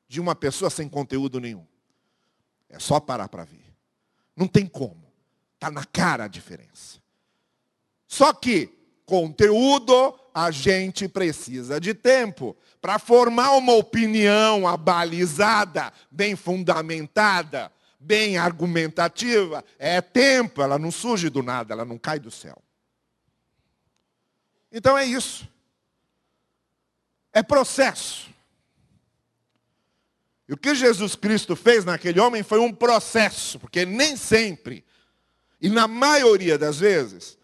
de 0.08 0.20
uma 0.20 0.34
pessoa 0.34 0.72
sem 0.72 0.90
conteúdo 0.90 1.40
nenhum. 1.40 1.66
É 2.68 2.80
só 2.80 3.00
parar 3.00 3.30
para 3.30 3.44
ver. 3.44 3.72
Não 4.36 4.48
tem 4.48 4.66
como. 4.66 5.06
Está 5.54 5.70
na 5.70 5.86
cara 5.86 6.24
a 6.24 6.28
diferença. 6.28 7.00
Só 8.08 8.34
que 8.34 8.72
conteúdo, 9.06 10.20
a 10.34 10.52
gente 10.52 11.08
precisa 11.08 11.80
de 11.80 11.94
tempo. 11.94 12.56
Para 12.82 12.98
formar 12.98 13.52
uma 13.52 13.74
opinião 13.74 14.68
abalizada, 14.68 15.94
bem 16.10 16.36
fundamentada, 16.36 17.72
bem 18.00 18.38
argumentativa, 18.38 19.64
é 19.78 20.02
tempo, 20.02 20.62
ela 20.62 20.80
não 20.80 20.92
surge 20.92 21.30
do 21.30 21.44
nada, 21.44 21.74
ela 21.74 21.86
não 21.86 21.98
cai 21.98 22.20
do 22.20 22.32
céu. 22.32 22.62
Então 24.72 24.98
é 24.98 25.06
isso. 25.06 25.48
É 27.34 27.44
processo. 27.44 28.30
E 30.48 30.54
o 30.54 30.58
que 30.58 30.76
Jesus 30.76 31.16
Cristo 31.16 31.56
fez 31.56 31.86
naquele 31.86 32.20
homem 32.20 32.44
foi 32.44 32.60
um 32.60 32.74
processo, 32.74 33.58
porque 33.58 33.86
nem 33.86 34.18
sempre, 34.18 34.84
e 35.62 35.70
na 35.70 35.88
maioria 35.88 36.58
das 36.58 36.80
vezes, 36.80 37.38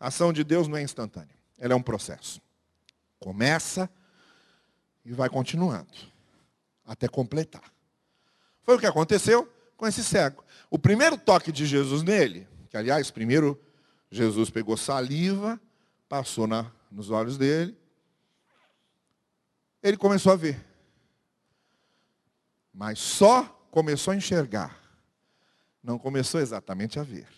a 0.00 0.08
ação 0.08 0.32
de 0.32 0.42
Deus 0.42 0.66
não 0.66 0.76
é 0.76 0.82
instantânea, 0.82 1.37
ela 1.58 1.72
é 1.72 1.76
um 1.76 1.82
processo. 1.82 2.40
Começa 3.18 3.90
e 5.04 5.12
vai 5.12 5.28
continuando 5.28 5.92
até 6.84 7.08
completar. 7.08 7.72
Foi 8.62 8.76
o 8.76 8.78
que 8.78 8.86
aconteceu 8.86 9.50
com 9.76 9.86
esse 9.86 10.02
cego. 10.02 10.44
O 10.70 10.78
primeiro 10.78 11.16
toque 11.18 11.52
de 11.52 11.66
Jesus 11.66 12.02
nele, 12.02 12.46
que 12.70 12.76
aliás, 12.76 13.10
primeiro 13.10 13.60
Jesus 14.10 14.50
pegou 14.50 14.76
saliva, 14.76 15.60
passou 16.08 16.46
na, 16.46 16.70
nos 16.90 17.10
olhos 17.10 17.36
dele, 17.36 17.76
ele 19.82 19.96
começou 19.96 20.32
a 20.32 20.36
ver. 20.36 20.64
Mas 22.72 22.98
só 22.98 23.44
começou 23.70 24.12
a 24.12 24.16
enxergar. 24.16 24.78
Não 25.82 25.98
começou 25.98 26.40
exatamente 26.40 26.98
a 26.98 27.02
ver. 27.02 27.28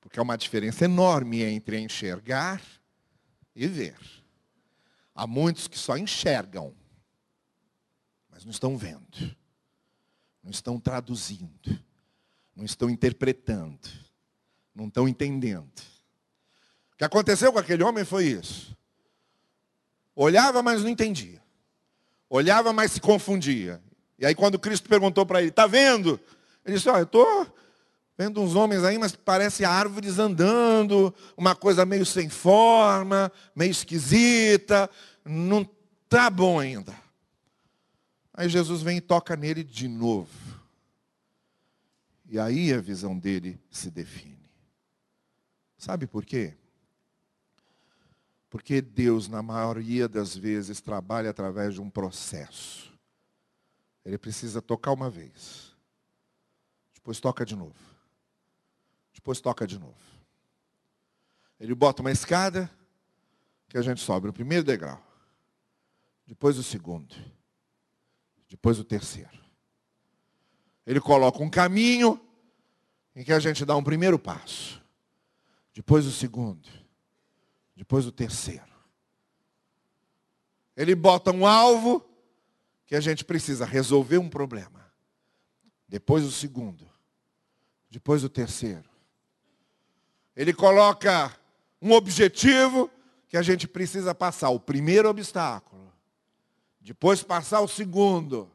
Porque 0.00 0.18
há 0.18 0.22
uma 0.22 0.36
diferença 0.36 0.84
enorme 0.84 1.42
entre 1.42 1.78
enxergar 1.78 2.60
e 3.56 3.66
ver. 3.66 3.96
Há 5.14 5.26
muitos 5.26 5.66
que 5.66 5.78
só 5.78 5.96
enxergam, 5.96 6.74
mas 8.30 8.44
não 8.44 8.50
estão 8.50 8.76
vendo, 8.76 9.34
não 10.42 10.50
estão 10.50 10.78
traduzindo, 10.78 11.82
não 12.54 12.66
estão 12.66 12.90
interpretando, 12.90 13.88
não 14.74 14.88
estão 14.88 15.08
entendendo. 15.08 15.72
O 16.92 16.96
que 16.98 17.04
aconteceu 17.04 17.50
com 17.50 17.58
aquele 17.58 17.82
homem 17.82 18.04
foi 18.04 18.26
isso. 18.26 18.76
Olhava, 20.14 20.62
mas 20.62 20.82
não 20.82 20.90
entendia. 20.90 21.42
Olhava, 22.28 22.72
mas 22.72 22.92
se 22.92 23.00
confundia. 23.00 23.82
E 24.18 24.26
aí, 24.26 24.34
quando 24.34 24.58
Cristo 24.58 24.88
perguntou 24.88 25.24
para 25.24 25.40
ele: 25.40 25.50
Está 25.50 25.66
vendo? 25.66 26.20
Ele 26.64 26.76
disse: 26.76 26.88
Olha, 26.88 27.00
eu 27.00 27.04
estou 27.04 27.54
Vendo 28.18 28.40
uns 28.40 28.54
homens 28.54 28.82
aí, 28.82 28.96
mas 28.96 29.14
parece 29.14 29.64
árvores 29.64 30.18
andando, 30.18 31.14
uma 31.36 31.54
coisa 31.54 31.84
meio 31.84 32.06
sem 32.06 32.30
forma, 32.30 33.30
meio 33.54 33.70
esquisita, 33.70 34.88
não 35.24 35.68
está 36.04 36.30
bom 36.30 36.58
ainda. 36.58 36.94
Aí 38.32 38.48
Jesus 38.48 38.80
vem 38.80 38.98
e 38.98 39.02
toca 39.02 39.36
nele 39.36 39.62
de 39.62 39.86
novo. 39.86 40.30
E 42.28 42.38
aí 42.38 42.72
a 42.72 42.80
visão 42.80 43.18
dele 43.18 43.60
se 43.70 43.90
define. 43.90 44.50
Sabe 45.76 46.06
por 46.06 46.24
quê? 46.24 46.54
Porque 48.48 48.80
Deus, 48.80 49.28
na 49.28 49.42
maioria 49.42 50.08
das 50.08 50.34
vezes, 50.34 50.80
trabalha 50.80 51.30
através 51.30 51.74
de 51.74 51.80
um 51.80 51.90
processo. 51.90 52.92
Ele 54.04 54.16
precisa 54.16 54.62
tocar 54.62 54.92
uma 54.92 55.10
vez. 55.10 55.74
Depois 56.94 57.20
toca 57.20 57.44
de 57.44 57.54
novo. 57.54 57.95
Depois 59.26 59.40
toca 59.40 59.66
de 59.66 59.76
novo. 59.76 59.98
Ele 61.58 61.74
bota 61.74 62.00
uma 62.00 62.12
escada 62.12 62.70
que 63.68 63.76
a 63.76 63.82
gente 63.82 64.00
sobe 64.00 64.28
o 64.28 64.32
primeiro 64.32 64.62
degrau. 64.62 65.04
Depois 66.24 66.56
o 66.58 66.62
segundo. 66.62 67.12
Depois 68.48 68.78
o 68.78 68.84
terceiro. 68.84 69.36
Ele 70.86 71.00
coloca 71.00 71.42
um 71.42 71.50
caminho 71.50 72.20
em 73.16 73.24
que 73.24 73.32
a 73.32 73.40
gente 73.40 73.64
dá 73.64 73.74
um 73.74 73.82
primeiro 73.82 74.16
passo. 74.16 74.80
Depois 75.74 76.06
o 76.06 76.12
segundo. 76.12 76.68
Depois 77.74 78.06
o 78.06 78.12
terceiro. 78.12 78.72
Ele 80.76 80.94
bota 80.94 81.32
um 81.32 81.44
alvo 81.44 82.08
que 82.86 82.94
a 82.94 83.00
gente 83.00 83.24
precisa 83.24 83.66
resolver 83.66 84.18
um 84.18 84.30
problema. 84.30 84.88
Depois 85.88 86.24
o 86.24 86.30
segundo. 86.30 86.88
Depois 87.90 88.22
o 88.22 88.28
terceiro. 88.28 88.94
Ele 90.36 90.52
coloca 90.52 91.34
um 91.80 91.92
objetivo 91.92 92.90
que 93.28 93.36
a 93.36 93.42
gente 93.42 93.66
precisa 93.66 94.14
passar. 94.14 94.50
O 94.50 94.60
primeiro 94.60 95.08
obstáculo. 95.08 95.92
Depois 96.80 97.22
passar 97.22 97.60
o 97.60 97.68
segundo. 97.68 98.50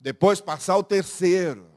Depois 0.00 0.40
passar 0.40 0.76
o 0.76 0.82
terceiro. 0.82 1.70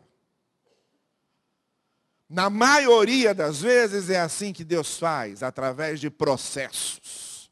Na 2.29 2.49
maioria 2.49 3.33
das 3.33 3.61
vezes 3.61 4.09
é 4.09 4.19
assim 4.19 4.53
que 4.53 4.63
Deus 4.63 4.97
faz, 4.97 5.41
através 5.41 5.99
de 5.99 6.09
processos. 6.11 7.49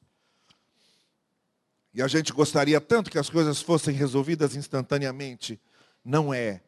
E 1.93 2.01
a 2.01 2.07
gente 2.07 2.31
gostaria 2.31 2.79
tanto 2.79 3.09
que 3.09 3.17
as 3.17 3.27
coisas 3.27 3.59
fossem 3.59 3.95
resolvidas 3.95 4.55
instantaneamente. 4.55 5.59
Não 6.05 6.31
é. 6.31 6.61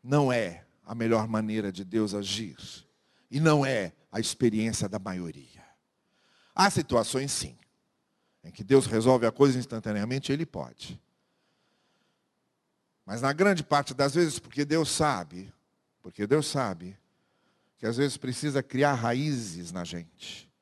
Não 0.00 0.32
é 0.32 0.64
a 0.84 0.94
melhor 0.94 1.26
maneira 1.26 1.72
de 1.72 1.84
Deus 1.84 2.14
agir. 2.14 2.83
E 3.34 3.40
não 3.40 3.66
é 3.66 3.92
a 4.10 4.18
experiência 4.18 4.88
da 4.88 4.98
maioria. 4.98 5.62
Há 6.54 6.70
situações, 6.70 7.32
sim, 7.32 7.58
em 8.42 8.50
que 8.50 8.64
Deus 8.64 8.86
resolve 8.86 9.26
a 9.26 9.32
coisa 9.32 9.58
instantaneamente, 9.58 10.32
Ele 10.32 10.46
pode. 10.46 10.98
Mas 13.04 13.20
na 13.20 13.32
grande 13.32 13.62
parte 13.62 13.92
das 13.92 14.14
vezes, 14.14 14.38
porque 14.38 14.64
Deus 14.64 14.88
sabe 14.88 15.52
porque 16.04 16.26
Deus 16.26 16.46
sabe 16.46 16.98
que 17.78 17.86
às 17.86 17.96
vezes 17.96 18.18
precisa 18.18 18.62
criar 18.62 18.92
raízes 18.92 19.72
na 19.72 19.82
gente. 19.82 20.52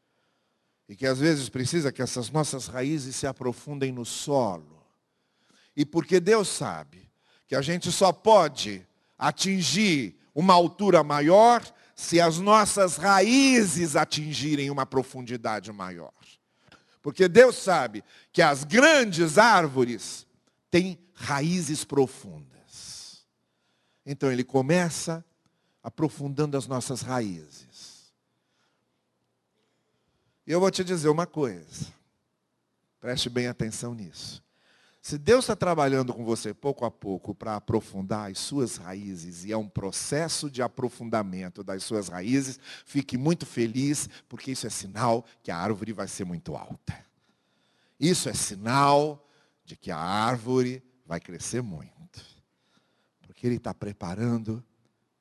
E 0.89 0.95
que 0.95 1.05
às 1.05 1.19
vezes 1.19 1.49
precisa 1.49 1.91
que 1.91 2.01
essas 2.01 2.31
nossas 2.31 2.69
raízes 2.69 3.17
se 3.17 3.27
aprofundem 3.27 3.91
no 3.91 4.05
solo. 4.05 4.87
E 5.77 5.85
porque 5.85 6.21
Deus 6.21 6.47
sabe 6.47 7.11
que 7.49 7.57
a 7.57 7.61
gente 7.61 7.91
só 7.91 8.13
pode 8.13 8.87
atingir 9.19 10.17
uma 10.33 10.55
altura 10.55 11.03
maior 11.03 11.61
se 11.95 12.21
as 12.21 12.39
nossas 12.39 12.97
raízes 12.97 13.97
atingirem 13.97 14.71
uma 14.71 14.87
profundidade 14.87 15.73
maior. 15.73 16.13
Porque 17.03 17.29
Deus 17.29 17.57
sabe 17.57 18.05
que 18.33 18.41
as 18.41 18.65
grandes 18.65 19.37
árvores 19.39 20.27
têm 20.71 20.99
raízes 21.15 21.85
profundas. 21.85 23.27
Então 24.07 24.31
ele 24.31 24.45
começa 24.45 25.25
aprofundando 25.83 26.57
as 26.57 26.67
nossas 26.67 27.03
raízes. 27.03 28.13
E 30.47 30.53
eu 30.53 30.61
vou 30.61 30.71
te 30.71 30.83
dizer 30.83 31.09
uma 31.09 31.27
coisa, 31.27 31.87
preste 33.01 33.29
bem 33.29 33.47
atenção 33.47 33.95
nisso. 33.95 34.43
Se 35.03 35.19
Deus 35.19 35.47
está 35.47 35.57
trabalhando 35.57 36.15
com 36.15 36.25
você 36.25 36.55
pouco 36.55 36.85
a 36.85 36.91
pouco 36.91 37.35
para 37.35 37.57
aprofundar 37.57 38.31
as 38.31 38.39
suas 38.39 38.77
raízes, 38.77 39.45
e 39.45 39.51
é 39.51 39.57
um 39.57 39.69
processo 39.69 40.49
de 40.49 40.63
aprofundamento 40.63 41.65
das 41.65 41.83
suas 41.83 42.07
raízes, 42.07 42.61
fique 42.87 43.19
muito 43.19 43.45
feliz, 43.45 44.09
porque 44.29 44.53
isso 44.53 44.65
é 44.65 44.71
sinal 44.71 45.27
que 45.43 45.51
a 45.51 45.59
árvore 45.59 45.93
vai 45.93 46.07
ser 46.07 46.25
muito 46.25 46.55
alta. 46.55 47.05
Isso 47.99 48.29
é 48.29 48.33
sinal 48.33 49.29
de 49.65 49.77
que 49.77 49.91
a 49.91 49.99
árvore 49.99 50.81
vai 51.05 51.19
crescer 51.19 51.63
muito. 51.63 52.25
Porque 53.23 53.45
Ele 53.45 53.57
está 53.57 53.75
preparando 53.75 54.65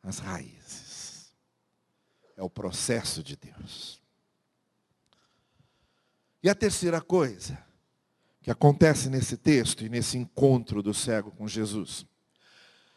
as 0.04 0.20
raízes. 0.20 1.34
É 2.38 2.44
o 2.44 2.50
processo 2.52 3.24
de 3.24 3.36
Deus. 3.36 4.00
E 6.44 6.50
a 6.50 6.54
terceira 6.54 7.02
coisa 7.02 7.71
que 8.42 8.50
acontece 8.50 9.10
nesse 9.10 9.38
texto 9.38 9.86
e 9.86 9.90
nesse 9.90 10.18
encontro 10.18 10.82
do 10.82 10.94
cego 10.94 11.32
com 11.32 11.48
Jesus 11.48 12.06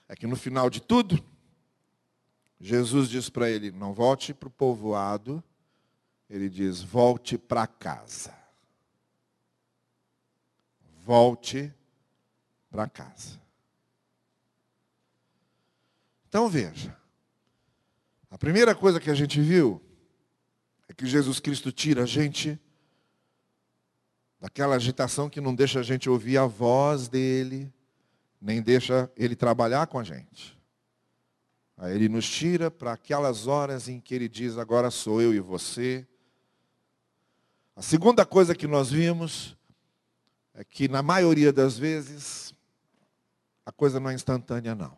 é 0.08 0.14
que 0.14 0.26
no 0.26 0.36
final 0.36 0.68
de 0.68 0.80
tudo, 0.80 1.22
Jesus 2.60 3.08
diz 3.08 3.28
para 3.28 3.50
ele: 3.50 3.70
não 3.70 3.92
volte 3.92 4.32
para 4.32 4.48
o 4.48 4.50
povoado, 4.50 5.42
ele 6.28 6.48
diz: 6.48 6.82
volte 6.82 7.36
para 7.38 7.66
casa. 7.66 8.34
Volte 11.04 11.72
para 12.70 12.88
casa. 12.88 13.40
Então 16.28 16.48
veja. 16.48 16.96
A 18.30 18.38
primeira 18.38 18.74
coisa 18.74 18.98
que 18.98 19.10
a 19.10 19.14
gente 19.14 19.40
viu 19.40 19.80
é 20.88 20.94
que 20.94 21.06
Jesus 21.06 21.38
Cristo 21.38 21.70
tira 21.70 22.02
a 22.02 22.06
gente 22.06 22.58
daquela 24.44 24.74
agitação 24.76 25.30
que 25.30 25.40
não 25.40 25.54
deixa 25.54 25.80
a 25.80 25.82
gente 25.82 26.10
ouvir 26.10 26.36
a 26.36 26.44
voz 26.44 27.08
dele, 27.08 27.72
nem 28.38 28.60
deixa 28.60 29.10
ele 29.16 29.34
trabalhar 29.34 29.86
com 29.86 29.98
a 29.98 30.04
gente. 30.04 30.54
Aí 31.78 31.94
ele 31.94 32.10
nos 32.10 32.28
tira 32.28 32.70
para 32.70 32.92
aquelas 32.92 33.46
horas 33.46 33.88
em 33.88 33.98
que 33.98 34.14
ele 34.14 34.28
diz: 34.28 34.58
agora 34.58 34.90
sou 34.90 35.22
eu 35.22 35.32
e 35.32 35.40
você. 35.40 36.06
A 37.74 37.80
segunda 37.80 38.26
coisa 38.26 38.54
que 38.54 38.66
nós 38.66 38.90
vimos 38.90 39.56
é 40.52 40.62
que, 40.62 40.88
na 40.88 41.02
maioria 41.02 41.50
das 41.50 41.78
vezes, 41.78 42.52
a 43.64 43.72
coisa 43.72 43.98
não 43.98 44.10
é 44.10 44.14
instantânea, 44.14 44.74
não. 44.74 44.94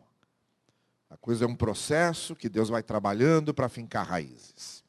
A 1.09 1.17
coisa 1.17 1.45
é 1.45 1.49
um 1.49 1.55
processo 1.55 2.35
que 2.35 2.49
Deus 2.49 2.69
vai 2.69 2.83
trabalhando 2.83 3.55
para 3.55 3.69
fincar 3.69 4.09
raízes. 4.09 4.83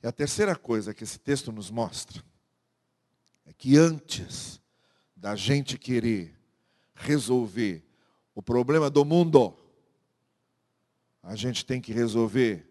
E 0.00 0.06
a 0.06 0.12
terceira 0.12 0.54
coisa 0.54 0.94
que 0.94 1.02
esse 1.02 1.18
texto 1.18 1.50
nos 1.50 1.68
mostra 1.68 2.22
é 3.48 3.52
que 3.54 3.78
antes 3.78 4.60
da 5.16 5.34
gente 5.34 5.78
querer 5.78 6.38
resolver 6.94 7.82
o 8.34 8.42
problema 8.42 8.90
do 8.90 9.06
mundo, 9.06 9.56
a 11.22 11.34
gente 11.34 11.64
tem 11.64 11.80
que 11.80 11.90
resolver 11.90 12.70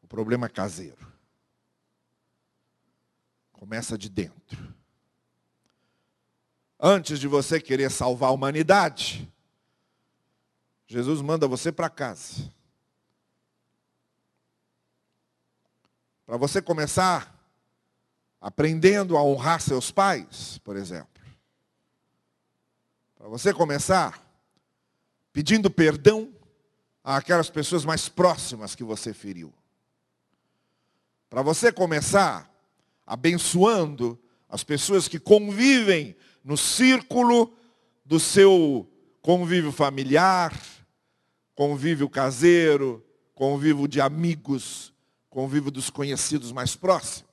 o 0.00 0.06
problema 0.06 0.48
caseiro. 0.48 1.12
Começa 3.50 3.98
de 3.98 4.08
dentro. 4.08 4.72
Antes 6.78 7.18
de 7.18 7.26
você 7.26 7.60
querer 7.60 7.90
salvar 7.90 8.30
a 8.30 8.32
humanidade, 8.32 9.28
Jesus 10.86 11.20
manda 11.20 11.48
você 11.48 11.72
para 11.72 11.90
casa. 11.90 12.48
Para 16.24 16.36
você 16.36 16.62
começar 16.62 17.39
aprendendo 18.40 19.16
a 19.16 19.22
honrar 19.22 19.60
seus 19.60 19.90
pais, 19.90 20.58
por 20.64 20.76
exemplo. 20.76 21.08
Para 23.16 23.28
você 23.28 23.52
começar 23.52 24.26
pedindo 25.32 25.70
perdão 25.70 26.32
àquelas 27.04 27.50
pessoas 27.50 27.84
mais 27.84 28.08
próximas 28.08 28.74
que 28.74 28.82
você 28.82 29.12
feriu. 29.12 29.52
Para 31.28 31.42
você 31.42 31.70
começar 31.70 32.50
abençoando 33.06 34.18
as 34.48 34.64
pessoas 34.64 35.06
que 35.06 35.18
convivem 35.18 36.16
no 36.42 36.56
círculo 36.56 37.52
do 38.04 38.18
seu 38.18 38.90
convívio 39.22 39.70
familiar, 39.70 40.58
convívio 41.54 42.08
caseiro, 42.08 43.04
convívio 43.34 43.86
de 43.86 44.00
amigos, 44.00 44.92
convívio 45.28 45.70
dos 45.70 45.90
conhecidos 45.90 46.50
mais 46.52 46.74
próximos. 46.74 47.29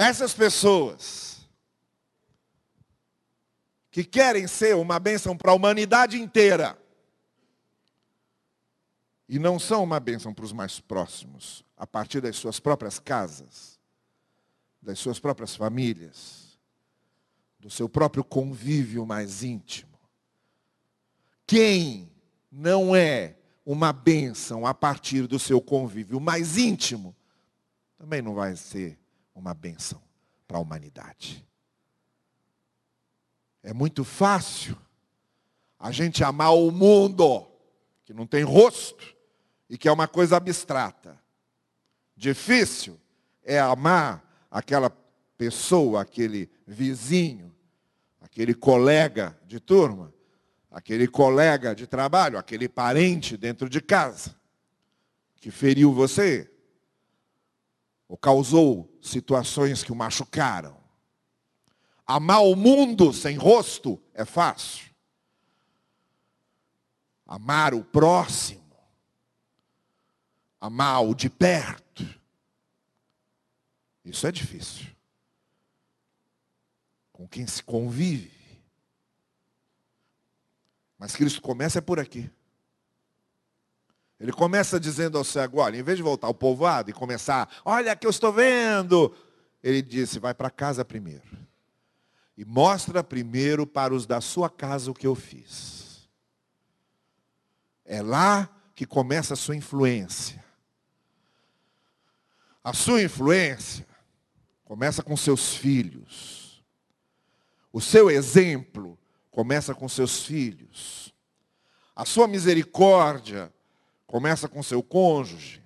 Essas 0.00 0.32
pessoas 0.32 1.44
que 3.90 4.04
querem 4.04 4.46
ser 4.46 4.76
uma 4.76 4.96
bênção 5.00 5.36
para 5.36 5.50
a 5.50 5.54
humanidade 5.56 6.16
inteira 6.16 6.80
e 9.28 9.40
não 9.40 9.58
são 9.58 9.82
uma 9.82 9.98
bênção 9.98 10.32
para 10.32 10.44
os 10.44 10.52
mais 10.52 10.78
próximos, 10.78 11.64
a 11.76 11.84
partir 11.84 12.20
das 12.20 12.36
suas 12.36 12.60
próprias 12.60 13.00
casas, 13.00 13.76
das 14.80 15.00
suas 15.00 15.18
próprias 15.18 15.56
famílias, 15.56 16.56
do 17.58 17.68
seu 17.68 17.88
próprio 17.88 18.22
convívio 18.22 19.04
mais 19.04 19.42
íntimo. 19.42 19.98
Quem 21.44 22.08
não 22.52 22.94
é 22.94 23.34
uma 23.66 23.92
bênção 23.92 24.64
a 24.64 24.72
partir 24.72 25.26
do 25.26 25.40
seu 25.40 25.60
convívio 25.60 26.20
mais 26.20 26.56
íntimo, 26.56 27.16
também 27.98 28.22
não 28.22 28.32
vai 28.32 28.54
ser 28.54 28.96
uma 29.38 29.54
bênção 29.54 30.02
para 30.46 30.58
a 30.58 30.60
humanidade. 30.60 31.46
É 33.62 33.72
muito 33.72 34.04
fácil 34.04 34.76
a 35.78 35.92
gente 35.92 36.24
amar 36.24 36.54
o 36.54 36.70
mundo, 36.70 37.46
que 38.04 38.12
não 38.12 38.26
tem 38.26 38.42
rosto 38.42 39.16
e 39.68 39.78
que 39.78 39.88
é 39.88 39.92
uma 39.92 40.08
coisa 40.08 40.36
abstrata. 40.36 41.18
Difícil 42.16 42.98
é 43.44 43.58
amar 43.60 44.24
aquela 44.50 44.90
pessoa, 45.36 46.02
aquele 46.02 46.50
vizinho, 46.66 47.54
aquele 48.20 48.54
colega 48.54 49.38
de 49.46 49.60
turma, 49.60 50.12
aquele 50.70 51.06
colega 51.06 51.74
de 51.74 51.86
trabalho, 51.86 52.38
aquele 52.38 52.68
parente 52.68 53.36
dentro 53.36 53.68
de 53.68 53.80
casa, 53.80 54.34
que 55.36 55.50
feriu 55.50 55.92
você, 55.92 56.50
ou 58.08 58.16
causou 58.16 58.90
situações 59.02 59.84
que 59.84 59.92
o 59.92 59.96
machucaram. 59.96 60.76
Amar 62.06 62.42
o 62.42 62.56
mundo 62.56 63.12
sem 63.12 63.36
rosto 63.36 64.02
é 64.14 64.24
fácil. 64.24 64.88
Amar 67.26 67.74
o 67.74 67.84
próximo, 67.84 68.74
amar 70.58 71.04
o 71.04 71.14
de 71.14 71.28
perto, 71.28 72.18
isso 74.02 74.26
é 74.26 74.32
difícil. 74.32 74.86
Com 77.12 77.28
quem 77.28 77.46
se 77.46 77.62
convive. 77.62 78.32
Mas 80.98 81.14
Cristo 81.14 81.42
começa 81.42 81.82
por 81.82 82.00
aqui. 82.00 82.30
Ele 84.20 84.32
começa 84.32 84.80
dizendo 84.80 85.16
ao 85.16 85.24
cego, 85.24 85.60
olha, 85.60 85.76
em 85.76 85.82
vez 85.82 85.96
de 85.96 86.02
voltar 86.02 86.26
ao 86.26 86.34
povoado 86.34 86.90
e 86.90 86.92
começar, 86.92 87.48
olha 87.64 87.94
que 87.94 88.06
eu 88.06 88.10
estou 88.10 88.32
vendo, 88.32 89.14
ele 89.62 89.80
disse, 89.80 90.18
vai 90.18 90.34
para 90.34 90.50
casa 90.50 90.84
primeiro. 90.84 91.38
E 92.36 92.44
mostra 92.44 93.02
primeiro 93.02 93.66
para 93.66 93.94
os 93.94 94.06
da 94.06 94.20
sua 94.20 94.50
casa 94.50 94.90
o 94.90 94.94
que 94.94 95.06
eu 95.06 95.14
fiz. 95.14 96.08
É 97.84 98.02
lá 98.02 98.48
que 98.74 98.86
começa 98.86 99.34
a 99.34 99.36
sua 99.36 99.56
influência. 99.56 100.44
A 102.62 102.72
sua 102.72 103.02
influência 103.02 103.86
começa 104.64 105.02
com 105.02 105.16
seus 105.16 105.54
filhos. 105.54 106.62
O 107.72 107.80
seu 107.80 108.10
exemplo 108.10 108.98
começa 109.30 109.74
com 109.74 109.88
seus 109.88 110.24
filhos. 110.24 111.14
A 111.94 112.04
sua 112.04 112.28
misericórdia 112.28 113.52
começa 114.08 114.48
com 114.48 114.62
seu 114.62 114.82
cônjuge. 114.82 115.62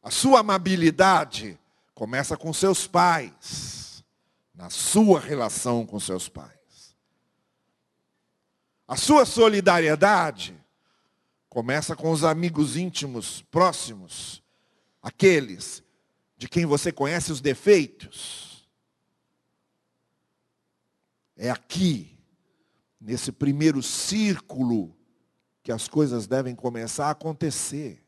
A 0.00 0.10
sua 0.10 0.40
amabilidade 0.40 1.58
começa 1.92 2.36
com 2.36 2.52
seus 2.52 2.86
pais, 2.86 4.04
na 4.54 4.70
sua 4.70 5.18
relação 5.18 5.84
com 5.84 5.98
seus 5.98 6.28
pais. 6.28 6.96
A 8.86 8.96
sua 8.96 9.26
solidariedade 9.26 10.56
começa 11.48 11.96
com 11.96 12.12
os 12.12 12.22
amigos 12.22 12.76
íntimos, 12.76 13.42
próximos, 13.50 14.40
aqueles 15.02 15.82
de 16.36 16.48
quem 16.48 16.64
você 16.64 16.92
conhece 16.92 17.32
os 17.32 17.40
defeitos. 17.40 18.68
É 21.36 21.50
aqui, 21.50 22.16
nesse 23.00 23.32
primeiro 23.32 23.82
círculo 23.82 24.97
que 25.68 25.72
as 25.72 25.86
coisas 25.86 26.26
devem 26.26 26.54
começar 26.54 27.08
a 27.08 27.10
acontecer. 27.10 28.02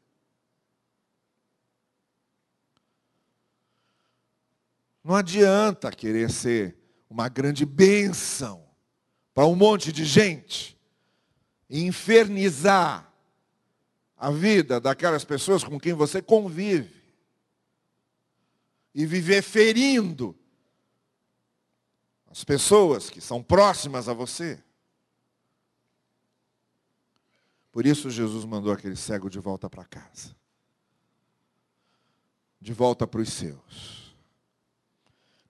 Não 5.04 5.14
adianta 5.14 5.92
querer 5.92 6.30
ser 6.30 6.74
uma 7.10 7.28
grande 7.28 7.66
bênção 7.66 8.66
para 9.34 9.44
um 9.44 9.54
monte 9.54 9.92
de 9.92 10.06
gente 10.06 10.74
e 11.68 11.84
infernizar 11.84 13.12
a 14.16 14.30
vida 14.30 14.80
daquelas 14.80 15.22
pessoas 15.22 15.62
com 15.62 15.78
quem 15.78 15.92
você 15.92 16.22
convive 16.22 17.02
e 18.94 19.04
viver 19.04 19.42
ferindo 19.42 20.34
as 22.30 22.42
pessoas 22.42 23.10
que 23.10 23.20
são 23.20 23.42
próximas 23.42 24.08
a 24.08 24.14
você. 24.14 24.64
Por 27.72 27.86
isso 27.86 28.10
Jesus 28.10 28.44
mandou 28.44 28.72
aquele 28.72 28.96
cego 28.96 29.30
de 29.30 29.38
volta 29.38 29.70
para 29.70 29.84
casa. 29.84 30.34
De 32.60 32.72
volta 32.72 33.06
para 33.06 33.20
os 33.20 33.32
seus. 33.32 34.14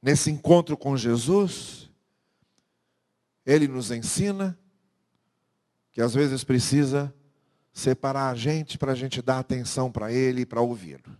Nesse 0.03 0.31
encontro 0.31 0.77
com 0.77 0.97
Jesus, 0.97 1.91
ele 3.45 3.67
nos 3.67 3.91
ensina 3.91 4.59
que 5.93 6.01
às 6.01 6.15
vezes 6.15 6.45
precisa 6.45 7.13
separar 7.73 8.31
a 8.31 8.35
gente 8.35 8.79
para 8.79 8.93
a 8.93 8.95
gente 8.95 9.23
dar 9.23 9.39
atenção 9.39 9.91
para 9.91 10.13
ele 10.13 10.43
e 10.43 10.47
para 10.47 10.61
ouvi-lo. 10.61 11.19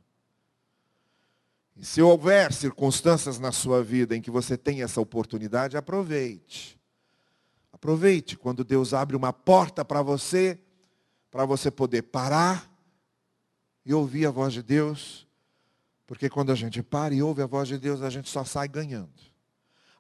E 1.77 1.85
se 1.85 2.03
houver 2.03 2.53
circunstâncias 2.53 3.39
na 3.39 3.53
sua 3.53 3.83
vida 3.83 4.15
em 4.15 4.21
que 4.21 4.31
você 4.31 4.57
tem 4.57 4.83
essa 4.83 5.01
oportunidade, 5.01 5.77
aproveite. 5.77 6.79
Aproveite 7.73 8.37
quando 8.37 8.63
Deus 8.63 8.93
abre 8.93 9.17
uma 9.17 9.33
porta 9.33 9.83
para 9.85 10.03
você 10.03 10.61
para 11.31 11.45
você 11.45 11.71
poder 11.71 12.03
parar 12.03 12.71
e 13.85 13.95
ouvir 13.95 14.27
a 14.27 14.31
voz 14.31 14.53
de 14.53 14.63
Deus, 14.63 15.27
porque 16.07 16.29
quando 16.29 16.51
a 16.51 16.55
gente 16.55 16.83
para 16.83 17.15
e 17.15 17.23
ouve 17.23 17.43
a 17.43 17.47
voz 17.47 17.69
de 17.69 17.79
Deus, 17.79 18.03
a 18.03 18.11
gente 18.11 18.29
só 18.29 18.45
sai 18.45 18.69
ganhando. 18.69 19.11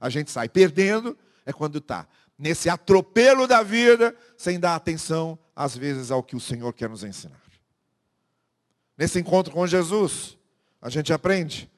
A 0.01 0.09
gente 0.09 0.31
sai 0.31 0.49
perdendo 0.49 1.16
é 1.47 1.53
quando 1.53 1.78
está 1.78 2.07
nesse 2.41 2.70
atropelo 2.70 3.47
da 3.47 3.62
vida, 3.62 4.16
sem 4.35 4.59
dar 4.59 4.74
atenção, 4.74 5.39
às 5.55 5.76
vezes, 5.76 6.11
ao 6.11 6.22
que 6.22 6.35
o 6.35 6.41
Senhor 6.41 6.72
quer 6.72 6.89
nos 6.89 7.05
ensinar. 7.05 7.39
Nesse 8.97 9.20
encontro 9.20 9.53
com 9.53 9.66
Jesus, 9.66 10.39
a 10.81 10.89
gente 10.89 11.12
aprende 11.12 11.70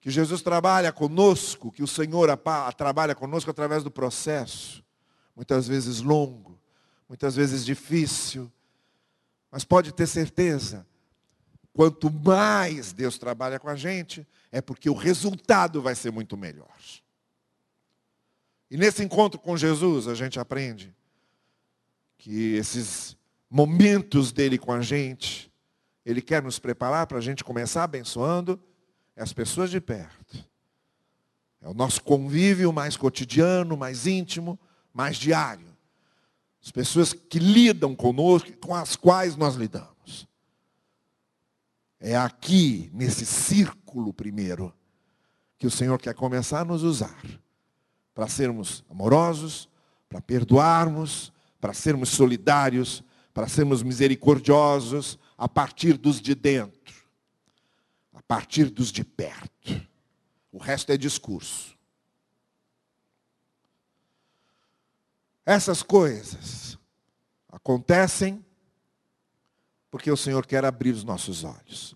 que 0.00 0.08
Jesus 0.08 0.42
trabalha 0.42 0.92
conosco, 0.92 1.72
que 1.72 1.82
o 1.82 1.88
Senhor 1.88 2.28
trabalha 2.76 3.16
conosco 3.16 3.50
através 3.50 3.82
do 3.82 3.90
processo, 3.90 4.84
muitas 5.34 5.66
vezes 5.66 6.00
longo, 6.00 6.56
muitas 7.08 7.34
vezes 7.34 7.64
difícil, 7.64 8.50
mas 9.56 9.64
pode 9.64 9.90
ter 9.90 10.06
certeza, 10.06 10.86
quanto 11.72 12.10
mais 12.10 12.92
Deus 12.92 13.16
trabalha 13.16 13.58
com 13.58 13.70
a 13.70 13.74
gente, 13.74 14.28
é 14.52 14.60
porque 14.60 14.90
o 14.90 14.92
resultado 14.92 15.80
vai 15.80 15.94
ser 15.94 16.10
muito 16.10 16.36
melhor. 16.36 16.76
E 18.70 18.76
nesse 18.76 19.02
encontro 19.02 19.40
com 19.40 19.56
Jesus, 19.56 20.08
a 20.08 20.14
gente 20.14 20.38
aprende 20.38 20.94
que 22.18 22.52
esses 22.52 23.16
momentos 23.48 24.30
dele 24.30 24.58
com 24.58 24.72
a 24.72 24.82
gente, 24.82 25.50
ele 26.04 26.20
quer 26.20 26.42
nos 26.42 26.58
preparar 26.58 27.06
para 27.06 27.16
a 27.16 27.22
gente 27.22 27.42
começar 27.42 27.84
abençoando 27.84 28.62
as 29.16 29.32
pessoas 29.32 29.70
de 29.70 29.80
perto. 29.80 30.36
É 31.62 31.66
o 31.66 31.72
nosso 31.72 32.02
convívio 32.02 32.74
mais 32.74 32.94
cotidiano, 32.94 33.74
mais 33.74 34.06
íntimo, 34.06 34.60
mais 34.92 35.16
diário. 35.16 35.74
As 36.66 36.72
pessoas 36.72 37.12
que 37.12 37.38
lidam 37.38 37.94
conosco, 37.94 38.50
com 38.54 38.74
as 38.74 38.96
quais 38.96 39.36
nós 39.36 39.54
lidamos. 39.54 40.26
É 42.00 42.16
aqui, 42.16 42.90
nesse 42.92 43.24
círculo 43.24 44.12
primeiro, 44.12 44.74
que 45.56 45.66
o 45.68 45.70
Senhor 45.70 45.96
quer 45.96 46.12
começar 46.12 46.62
a 46.62 46.64
nos 46.64 46.82
usar. 46.82 47.22
Para 48.12 48.26
sermos 48.26 48.84
amorosos, 48.90 49.68
para 50.08 50.20
perdoarmos, 50.20 51.32
para 51.60 51.72
sermos 51.72 52.08
solidários, 52.08 53.00
para 53.32 53.46
sermos 53.46 53.84
misericordiosos, 53.84 55.20
a 55.38 55.48
partir 55.48 55.96
dos 55.96 56.20
de 56.20 56.34
dentro, 56.34 56.94
a 58.12 58.20
partir 58.22 58.70
dos 58.70 58.90
de 58.90 59.04
perto. 59.04 59.88
O 60.50 60.58
resto 60.58 60.90
é 60.90 60.96
discurso. 60.96 61.75
Essas 65.46 65.80
coisas 65.80 66.76
acontecem 67.48 68.44
porque 69.88 70.10
o 70.10 70.16
Senhor 70.16 70.44
quer 70.44 70.64
abrir 70.64 70.90
os 70.90 71.04
nossos 71.04 71.44
olhos. 71.44 71.94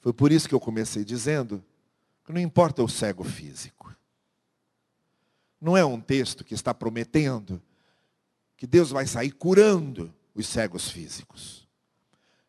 Foi 0.00 0.12
por 0.12 0.30
isso 0.30 0.46
que 0.46 0.54
eu 0.54 0.60
comecei 0.60 1.02
dizendo 1.02 1.64
que 2.22 2.30
não 2.30 2.40
importa 2.40 2.82
o 2.82 2.88
cego 2.88 3.24
físico. 3.24 3.96
Não 5.58 5.78
é 5.78 5.84
um 5.84 5.98
texto 5.98 6.44
que 6.44 6.52
está 6.52 6.74
prometendo 6.74 7.60
que 8.54 8.66
Deus 8.66 8.90
vai 8.90 9.06
sair 9.06 9.30
curando 9.30 10.14
os 10.34 10.46
cegos 10.46 10.90
físicos. 10.90 11.66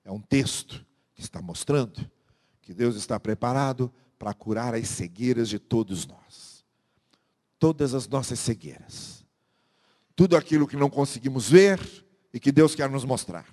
É 0.03 0.11
um 0.11 0.19
texto 0.19 0.85
que 1.15 1.21
está 1.21 1.41
mostrando 1.41 2.11
que 2.61 2.73
Deus 2.73 2.97
está 2.97 3.17
preparado 3.17 3.91
para 4.19 4.33
curar 4.33 4.75
as 4.75 4.89
cegueiras 4.89 5.47
de 5.47 5.59
todos 5.59 6.05
nós. 6.05 6.65
Todas 7.57 7.93
as 7.93 8.05
nossas 8.07 8.39
cegueiras 8.39 9.18
tudo 10.19 10.35
aquilo 10.35 10.67
que 10.67 10.75
não 10.75 10.89
conseguimos 10.89 11.49
ver 11.49 11.79
e 12.33 12.41
que 12.41 12.51
Deus 12.51 12.75
quer 12.75 12.89
nos 12.89 13.05
mostrar. 13.05 13.45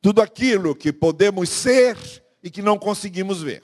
Tudo 0.00 0.22
aquilo 0.22 0.74
que 0.74 0.90
podemos 0.90 1.50
ser 1.50 1.98
e 2.42 2.48
que 2.48 2.62
não 2.62 2.78
conseguimos 2.78 3.42
ver. 3.42 3.62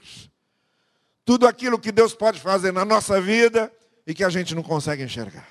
Tudo 1.24 1.46
aquilo 1.46 1.78
que 1.78 1.90
Deus 1.90 2.12
pode 2.14 2.38
fazer 2.38 2.70
na 2.70 2.84
nossa 2.84 3.18
vida 3.18 3.72
e 4.06 4.12
que 4.12 4.22
a 4.22 4.28
gente 4.28 4.54
não 4.54 4.62
consegue 4.62 5.02
enxergar. 5.02 5.48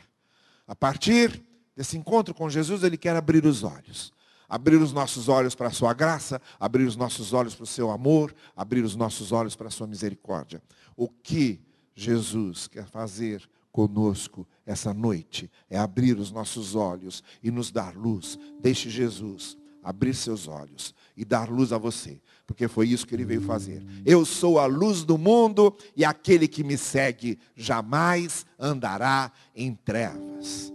A 0.67 0.75
partir 0.75 1.43
desse 1.75 1.97
encontro 1.97 2.31
com 2.31 2.47
Jesus, 2.47 2.83
Ele 2.83 2.95
quer 2.95 3.15
abrir 3.15 3.43
os 3.43 3.63
olhos. 3.63 4.13
Abrir 4.47 4.75
os 4.75 4.93
nossos 4.93 5.29
olhos 5.29 5.55
para 5.55 5.69
a 5.69 5.71
sua 5.71 5.95
graça, 5.95 6.39
abrir 6.59 6.83
os 6.83 6.95
nossos 6.95 7.33
olhos 7.33 7.55
para 7.55 7.63
o 7.63 7.67
seu 7.67 7.89
amor, 7.89 8.35
abrir 8.55 8.83
os 8.83 8.95
nossos 8.95 9.31
olhos 9.31 9.55
para 9.55 9.69
a 9.69 9.71
sua 9.71 9.87
misericórdia. 9.87 10.61
O 10.95 11.09
que 11.09 11.59
Jesus 11.95 12.67
quer 12.67 12.85
fazer 12.85 13.49
conosco 13.71 14.47
essa 14.65 14.93
noite 14.93 15.49
é 15.69 15.77
abrir 15.77 16.17
os 16.17 16.31
nossos 16.31 16.75
olhos 16.75 17.23
e 17.41 17.49
nos 17.49 17.71
dar 17.71 17.95
luz. 17.95 18.37
Deixe 18.59 18.89
Jesus 18.89 19.57
abrir 19.83 20.13
seus 20.13 20.47
olhos 20.47 20.93
e 21.17 21.25
dar 21.25 21.49
luz 21.49 21.73
a 21.73 21.77
você, 21.77 22.21
porque 22.45 22.67
foi 22.67 22.87
isso 22.87 23.05
que 23.05 23.15
ele 23.15 23.25
veio 23.25 23.41
fazer. 23.41 23.83
Eu 24.05 24.25
sou 24.25 24.59
a 24.59 24.65
luz 24.65 25.03
do 25.03 25.17
mundo 25.17 25.75
e 25.95 26.05
aquele 26.05 26.47
que 26.47 26.63
me 26.63 26.77
segue 26.77 27.39
jamais 27.55 28.45
andará 28.59 29.31
em 29.55 29.73
trevas. 29.73 30.71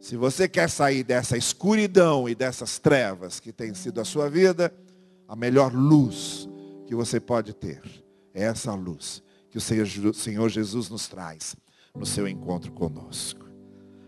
Se 0.00 0.16
você 0.16 0.48
quer 0.48 0.68
sair 0.70 1.02
dessa 1.02 1.36
escuridão 1.36 2.28
e 2.28 2.34
dessas 2.34 2.78
trevas 2.78 3.40
que 3.40 3.52
tem 3.52 3.74
sido 3.74 4.00
a 4.00 4.04
sua 4.04 4.28
vida, 4.28 4.72
a 5.26 5.34
melhor 5.34 5.72
luz 5.74 6.48
que 6.86 6.94
você 6.94 7.18
pode 7.20 7.52
ter 7.52 7.82
é 8.32 8.44
essa 8.44 8.74
luz 8.74 9.22
que 9.50 9.58
o 9.58 10.14
Senhor 10.14 10.48
Jesus 10.48 10.88
nos 10.88 11.08
traz 11.08 11.56
no 11.98 12.06
seu 12.06 12.28
encontro 12.28 12.72
conosco. 12.72 13.46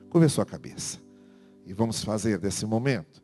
Curva 0.09 0.29
sua 0.29 0.47
cabeça. 0.47 0.99
E 1.67 1.73
vamos 1.73 2.03
fazer 2.03 2.39
desse 2.39 2.65
momento 2.65 3.23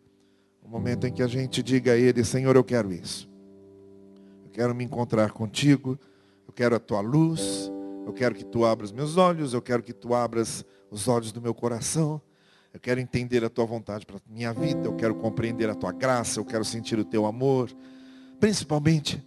o 0.67 0.69
momento 0.69 1.07
em 1.07 1.13
que 1.13 1.23
a 1.23 1.29
gente 1.29 1.63
diga 1.63 1.93
a 1.93 1.97
Ele, 1.97 2.25
Senhor, 2.25 2.57
eu 2.57 2.65
quero 2.65 2.93
isso. 2.93 3.31
Eu 4.45 4.51
quero 4.51 4.75
me 4.75 4.83
encontrar 4.83 5.31
contigo. 5.31 5.97
Eu 6.45 6.53
quero 6.53 6.75
a 6.75 6.81
tua 6.81 7.01
luz. 7.01 7.71
Eu 8.05 8.13
quero 8.13 8.35
que 8.35 8.45
tu 8.45 8.65
abras 8.65 8.91
meus 8.91 9.17
olhos. 9.17 9.55
Eu 9.55 9.63
quero 9.63 9.81
que 9.81 9.93
tu 9.93 10.13
abras 10.13 10.65
os 10.91 11.07
olhos 11.07 11.31
do 11.31 11.41
meu 11.41 11.55
coração. 11.55 12.21
Eu 12.75 12.81
quero 12.81 12.99
entender 12.99 13.45
a 13.45 13.49
tua 13.49 13.65
vontade 13.65 14.05
para 14.05 14.17
minha 14.29 14.53
vida. 14.53 14.89
Eu 14.89 14.97
quero 14.97 15.15
compreender 15.15 15.71
a 15.71 15.75
tua 15.77 15.93
graça. 15.93 16.41
Eu 16.41 16.45
quero 16.45 16.65
sentir 16.65 16.99
o 16.99 17.05
teu 17.05 17.27
amor. 17.27 17.71
Principalmente, 18.41 19.25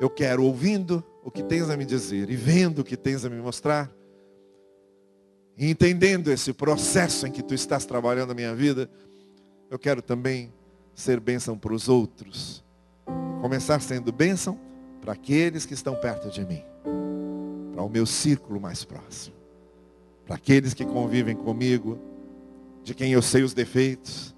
eu 0.00 0.10
quero 0.10 0.42
ouvindo 0.42 1.02
o 1.24 1.30
que 1.30 1.42
tens 1.42 1.68
a 1.70 1.76
me 1.76 1.84
dizer 1.84 2.30
e 2.30 2.36
vendo 2.36 2.80
o 2.80 2.84
que 2.84 2.96
tens 2.96 3.24
a 3.24 3.30
me 3.30 3.40
mostrar. 3.40 3.90
E 5.56 5.68
entendendo 5.70 6.30
esse 6.30 6.52
processo 6.52 7.26
em 7.26 7.32
que 7.32 7.42
tu 7.42 7.54
estás 7.54 7.84
trabalhando 7.84 8.30
a 8.30 8.34
minha 8.34 8.54
vida 8.54 8.88
eu 9.74 9.78
quero 9.78 10.00
também 10.00 10.52
ser 10.94 11.18
bênção 11.18 11.58
para 11.58 11.74
os 11.74 11.88
outros. 11.88 12.64
Começar 13.40 13.80
sendo 13.80 14.12
bênção 14.12 14.56
para 15.00 15.14
aqueles 15.14 15.66
que 15.66 15.74
estão 15.74 15.96
perto 15.96 16.30
de 16.30 16.44
mim. 16.44 16.62
Para 17.72 17.82
o 17.82 17.88
meu 17.88 18.06
círculo 18.06 18.60
mais 18.60 18.84
próximo. 18.84 19.34
Para 20.24 20.36
aqueles 20.36 20.72
que 20.74 20.84
convivem 20.84 21.34
comigo, 21.34 21.98
de 22.84 22.94
quem 22.94 23.12
eu 23.12 23.20
sei 23.20 23.42
os 23.42 23.52
defeitos. 23.52 24.34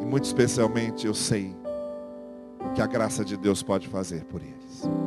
E 0.00 0.04
muito 0.04 0.24
especialmente 0.24 1.06
eu 1.06 1.14
sei 1.14 1.54
o 2.58 2.72
que 2.72 2.82
a 2.82 2.86
graça 2.86 3.24
de 3.24 3.36
Deus 3.36 3.62
pode 3.62 3.86
fazer 3.86 4.24
por 4.24 4.42
eles. 4.42 5.01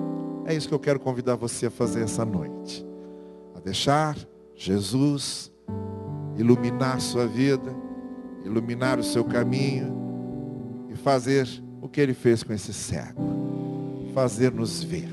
É 0.46 0.54
isso 0.54 0.68
que 0.68 0.74
eu 0.74 0.80
quero 0.80 1.00
convidar 1.00 1.36
você 1.36 1.66
a 1.66 1.72
fazer 1.72 2.04
essa 2.04 2.24
noite. 2.24 2.86
A 3.56 3.60
deixar 3.60 4.18
Jesus 4.56 5.52
iluminar 6.38 7.02
sua 7.02 7.26
vida 7.26 7.86
iluminar 8.46 9.00
o 9.00 9.04
seu 9.04 9.24
caminho 9.24 10.88
e 10.90 10.96
fazer 10.96 11.48
o 11.82 11.90
que 11.90 12.00
ele 12.00 12.14
fez 12.14 12.44
com 12.44 12.54
esse 12.54 12.72
cego. 12.72 14.14
Fazer-nos 14.14 14.82
ver, 14.82 15.12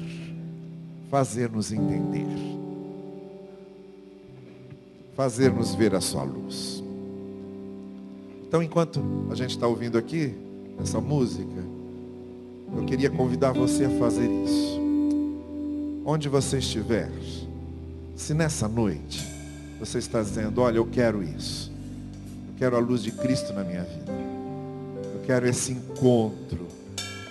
fazer-nos 1.10 1.72
entender, 1.72 2.26
fazer-nos 5.16 5.74
ver 5.74 5.94
a 5.94 6.00
sua 6.00 6.22
luz. 6.22 6.84
Então, 8.46 8.62
enquanto 8.62 9.02
a 9.30 9.34
gente 9.34 9.50
está 9.50 9.66
ouvindo 9.66 9.98
aqui 9.98 10.34
essa 10.78 11.00
música, 11.00 11.64
eu 12.76 12.84
queria 12.84 13.10
convidar 13.10 13.52
você 13.52 13.86
a 13.86 13.90
fazer 13.90 14.28
isso. 14.44 14.81
Onde 16.04 16.28
você 16.28 16.58
estiver, 16.58 17.10
se 18.16 18.34
nessa 18.34 18.68
noite 18.68 19.26
você 19.78 19.98
está 19.98 20.22
dizendo, 20.22 20.60
olha, 20.60 20.76
eu 20.76 20.86
quero 20.86 21.22
isso 21.22 21.72
quero 22.62 22.76
a 22.76 22.78
luz 22.78 23.02
de 23.02 23.10
Cristo 23.10 23.52
na 23.52 23.64
minha 23.64 23.82
vida. 23.82 24.12
Eu 25.14 25.20
quero 25.26 25.48
esse 25.48 25.72
encontro 25.72 26.68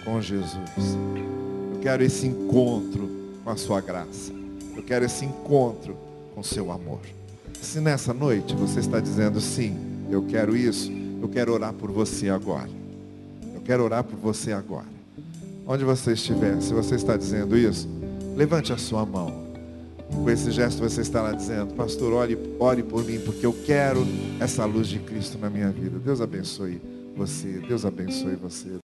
com 0.03 0.21
Jesus. 0.21 0.97
Eu 1.73 1.79
quero 1.79 2.03
esse 2.03 2.27
encontro 2.27 3.09
com 3.41 3.49
a 3.49 3.55
sua 3.55 3.79
graça. 3.79 4.33
Eu 4.75 4.83
quero 4.83 5.05
esse 5.05 5.23
encontro 5.23 5.95
com 6.35 6.41
o 6.41 6.43
seu 6.43 6.69
amor. 6.69 6.99
Se 7.61 7.79
nessa 7.79 8.13
noite 8.13 8.53
você 8.53 8.81
está 8.81 8.99
dizendo 8.99 9.39
sim, 9.39 9.73
eu 10.09 10.21
quero 10.23 10.53
isso, 10.53 10.91
eu 11.21 11.29
quero 11.29 11.53
orar 11.53 11.71
por 11.71 11.89
você 11.89 12.27
agora. 12.27 12.69
Eu 13.55 13.61
quero 13.61 13.85
orar 13.85 14.03
por 14.03 14.19
você 14.19 14.51
agora. 14.51 14.89
Onde 15.65 15.85
você 15.85 16.11
estiver, 16.11 16.61
se 16.61 16.73
você 16.73 16.95
está 16.95 17.15
dizendo 17.15 17.57
isso, 17.57 17.87
levante 18.35 18.73
a 18.73 18.77
sua 18.77 19.05
mão. 19.05 19.51
Com 20.13 20.29
esse 20.29 20.51
gesto 20.51 20.79
você 20.79 21.01
estará 21.01 21.31
dizendo, 21.31 21.73
pastor, 21.73 22.13
ore, 22.13 22.37
ore 22.59 22.83
por 22.83 23.03
mim, 23.03 23.19
porque 23.19 23.45
eu 23.45 23.53
quero 23.65 24.05
essa 24.39 24.65
luz 24.65 24.87
de 24.87 24.99
Cristo 24.99 25.37
na 25.37 25.49
minha 25.49 25.71
vida. 25.71 25.97
Deus 25.99 26.19
abençoe 26.19 26.81
você, 27.15 27.59
Deus 27.67 27.85
abençoe 27.85 28.35
você. 28.35 28.79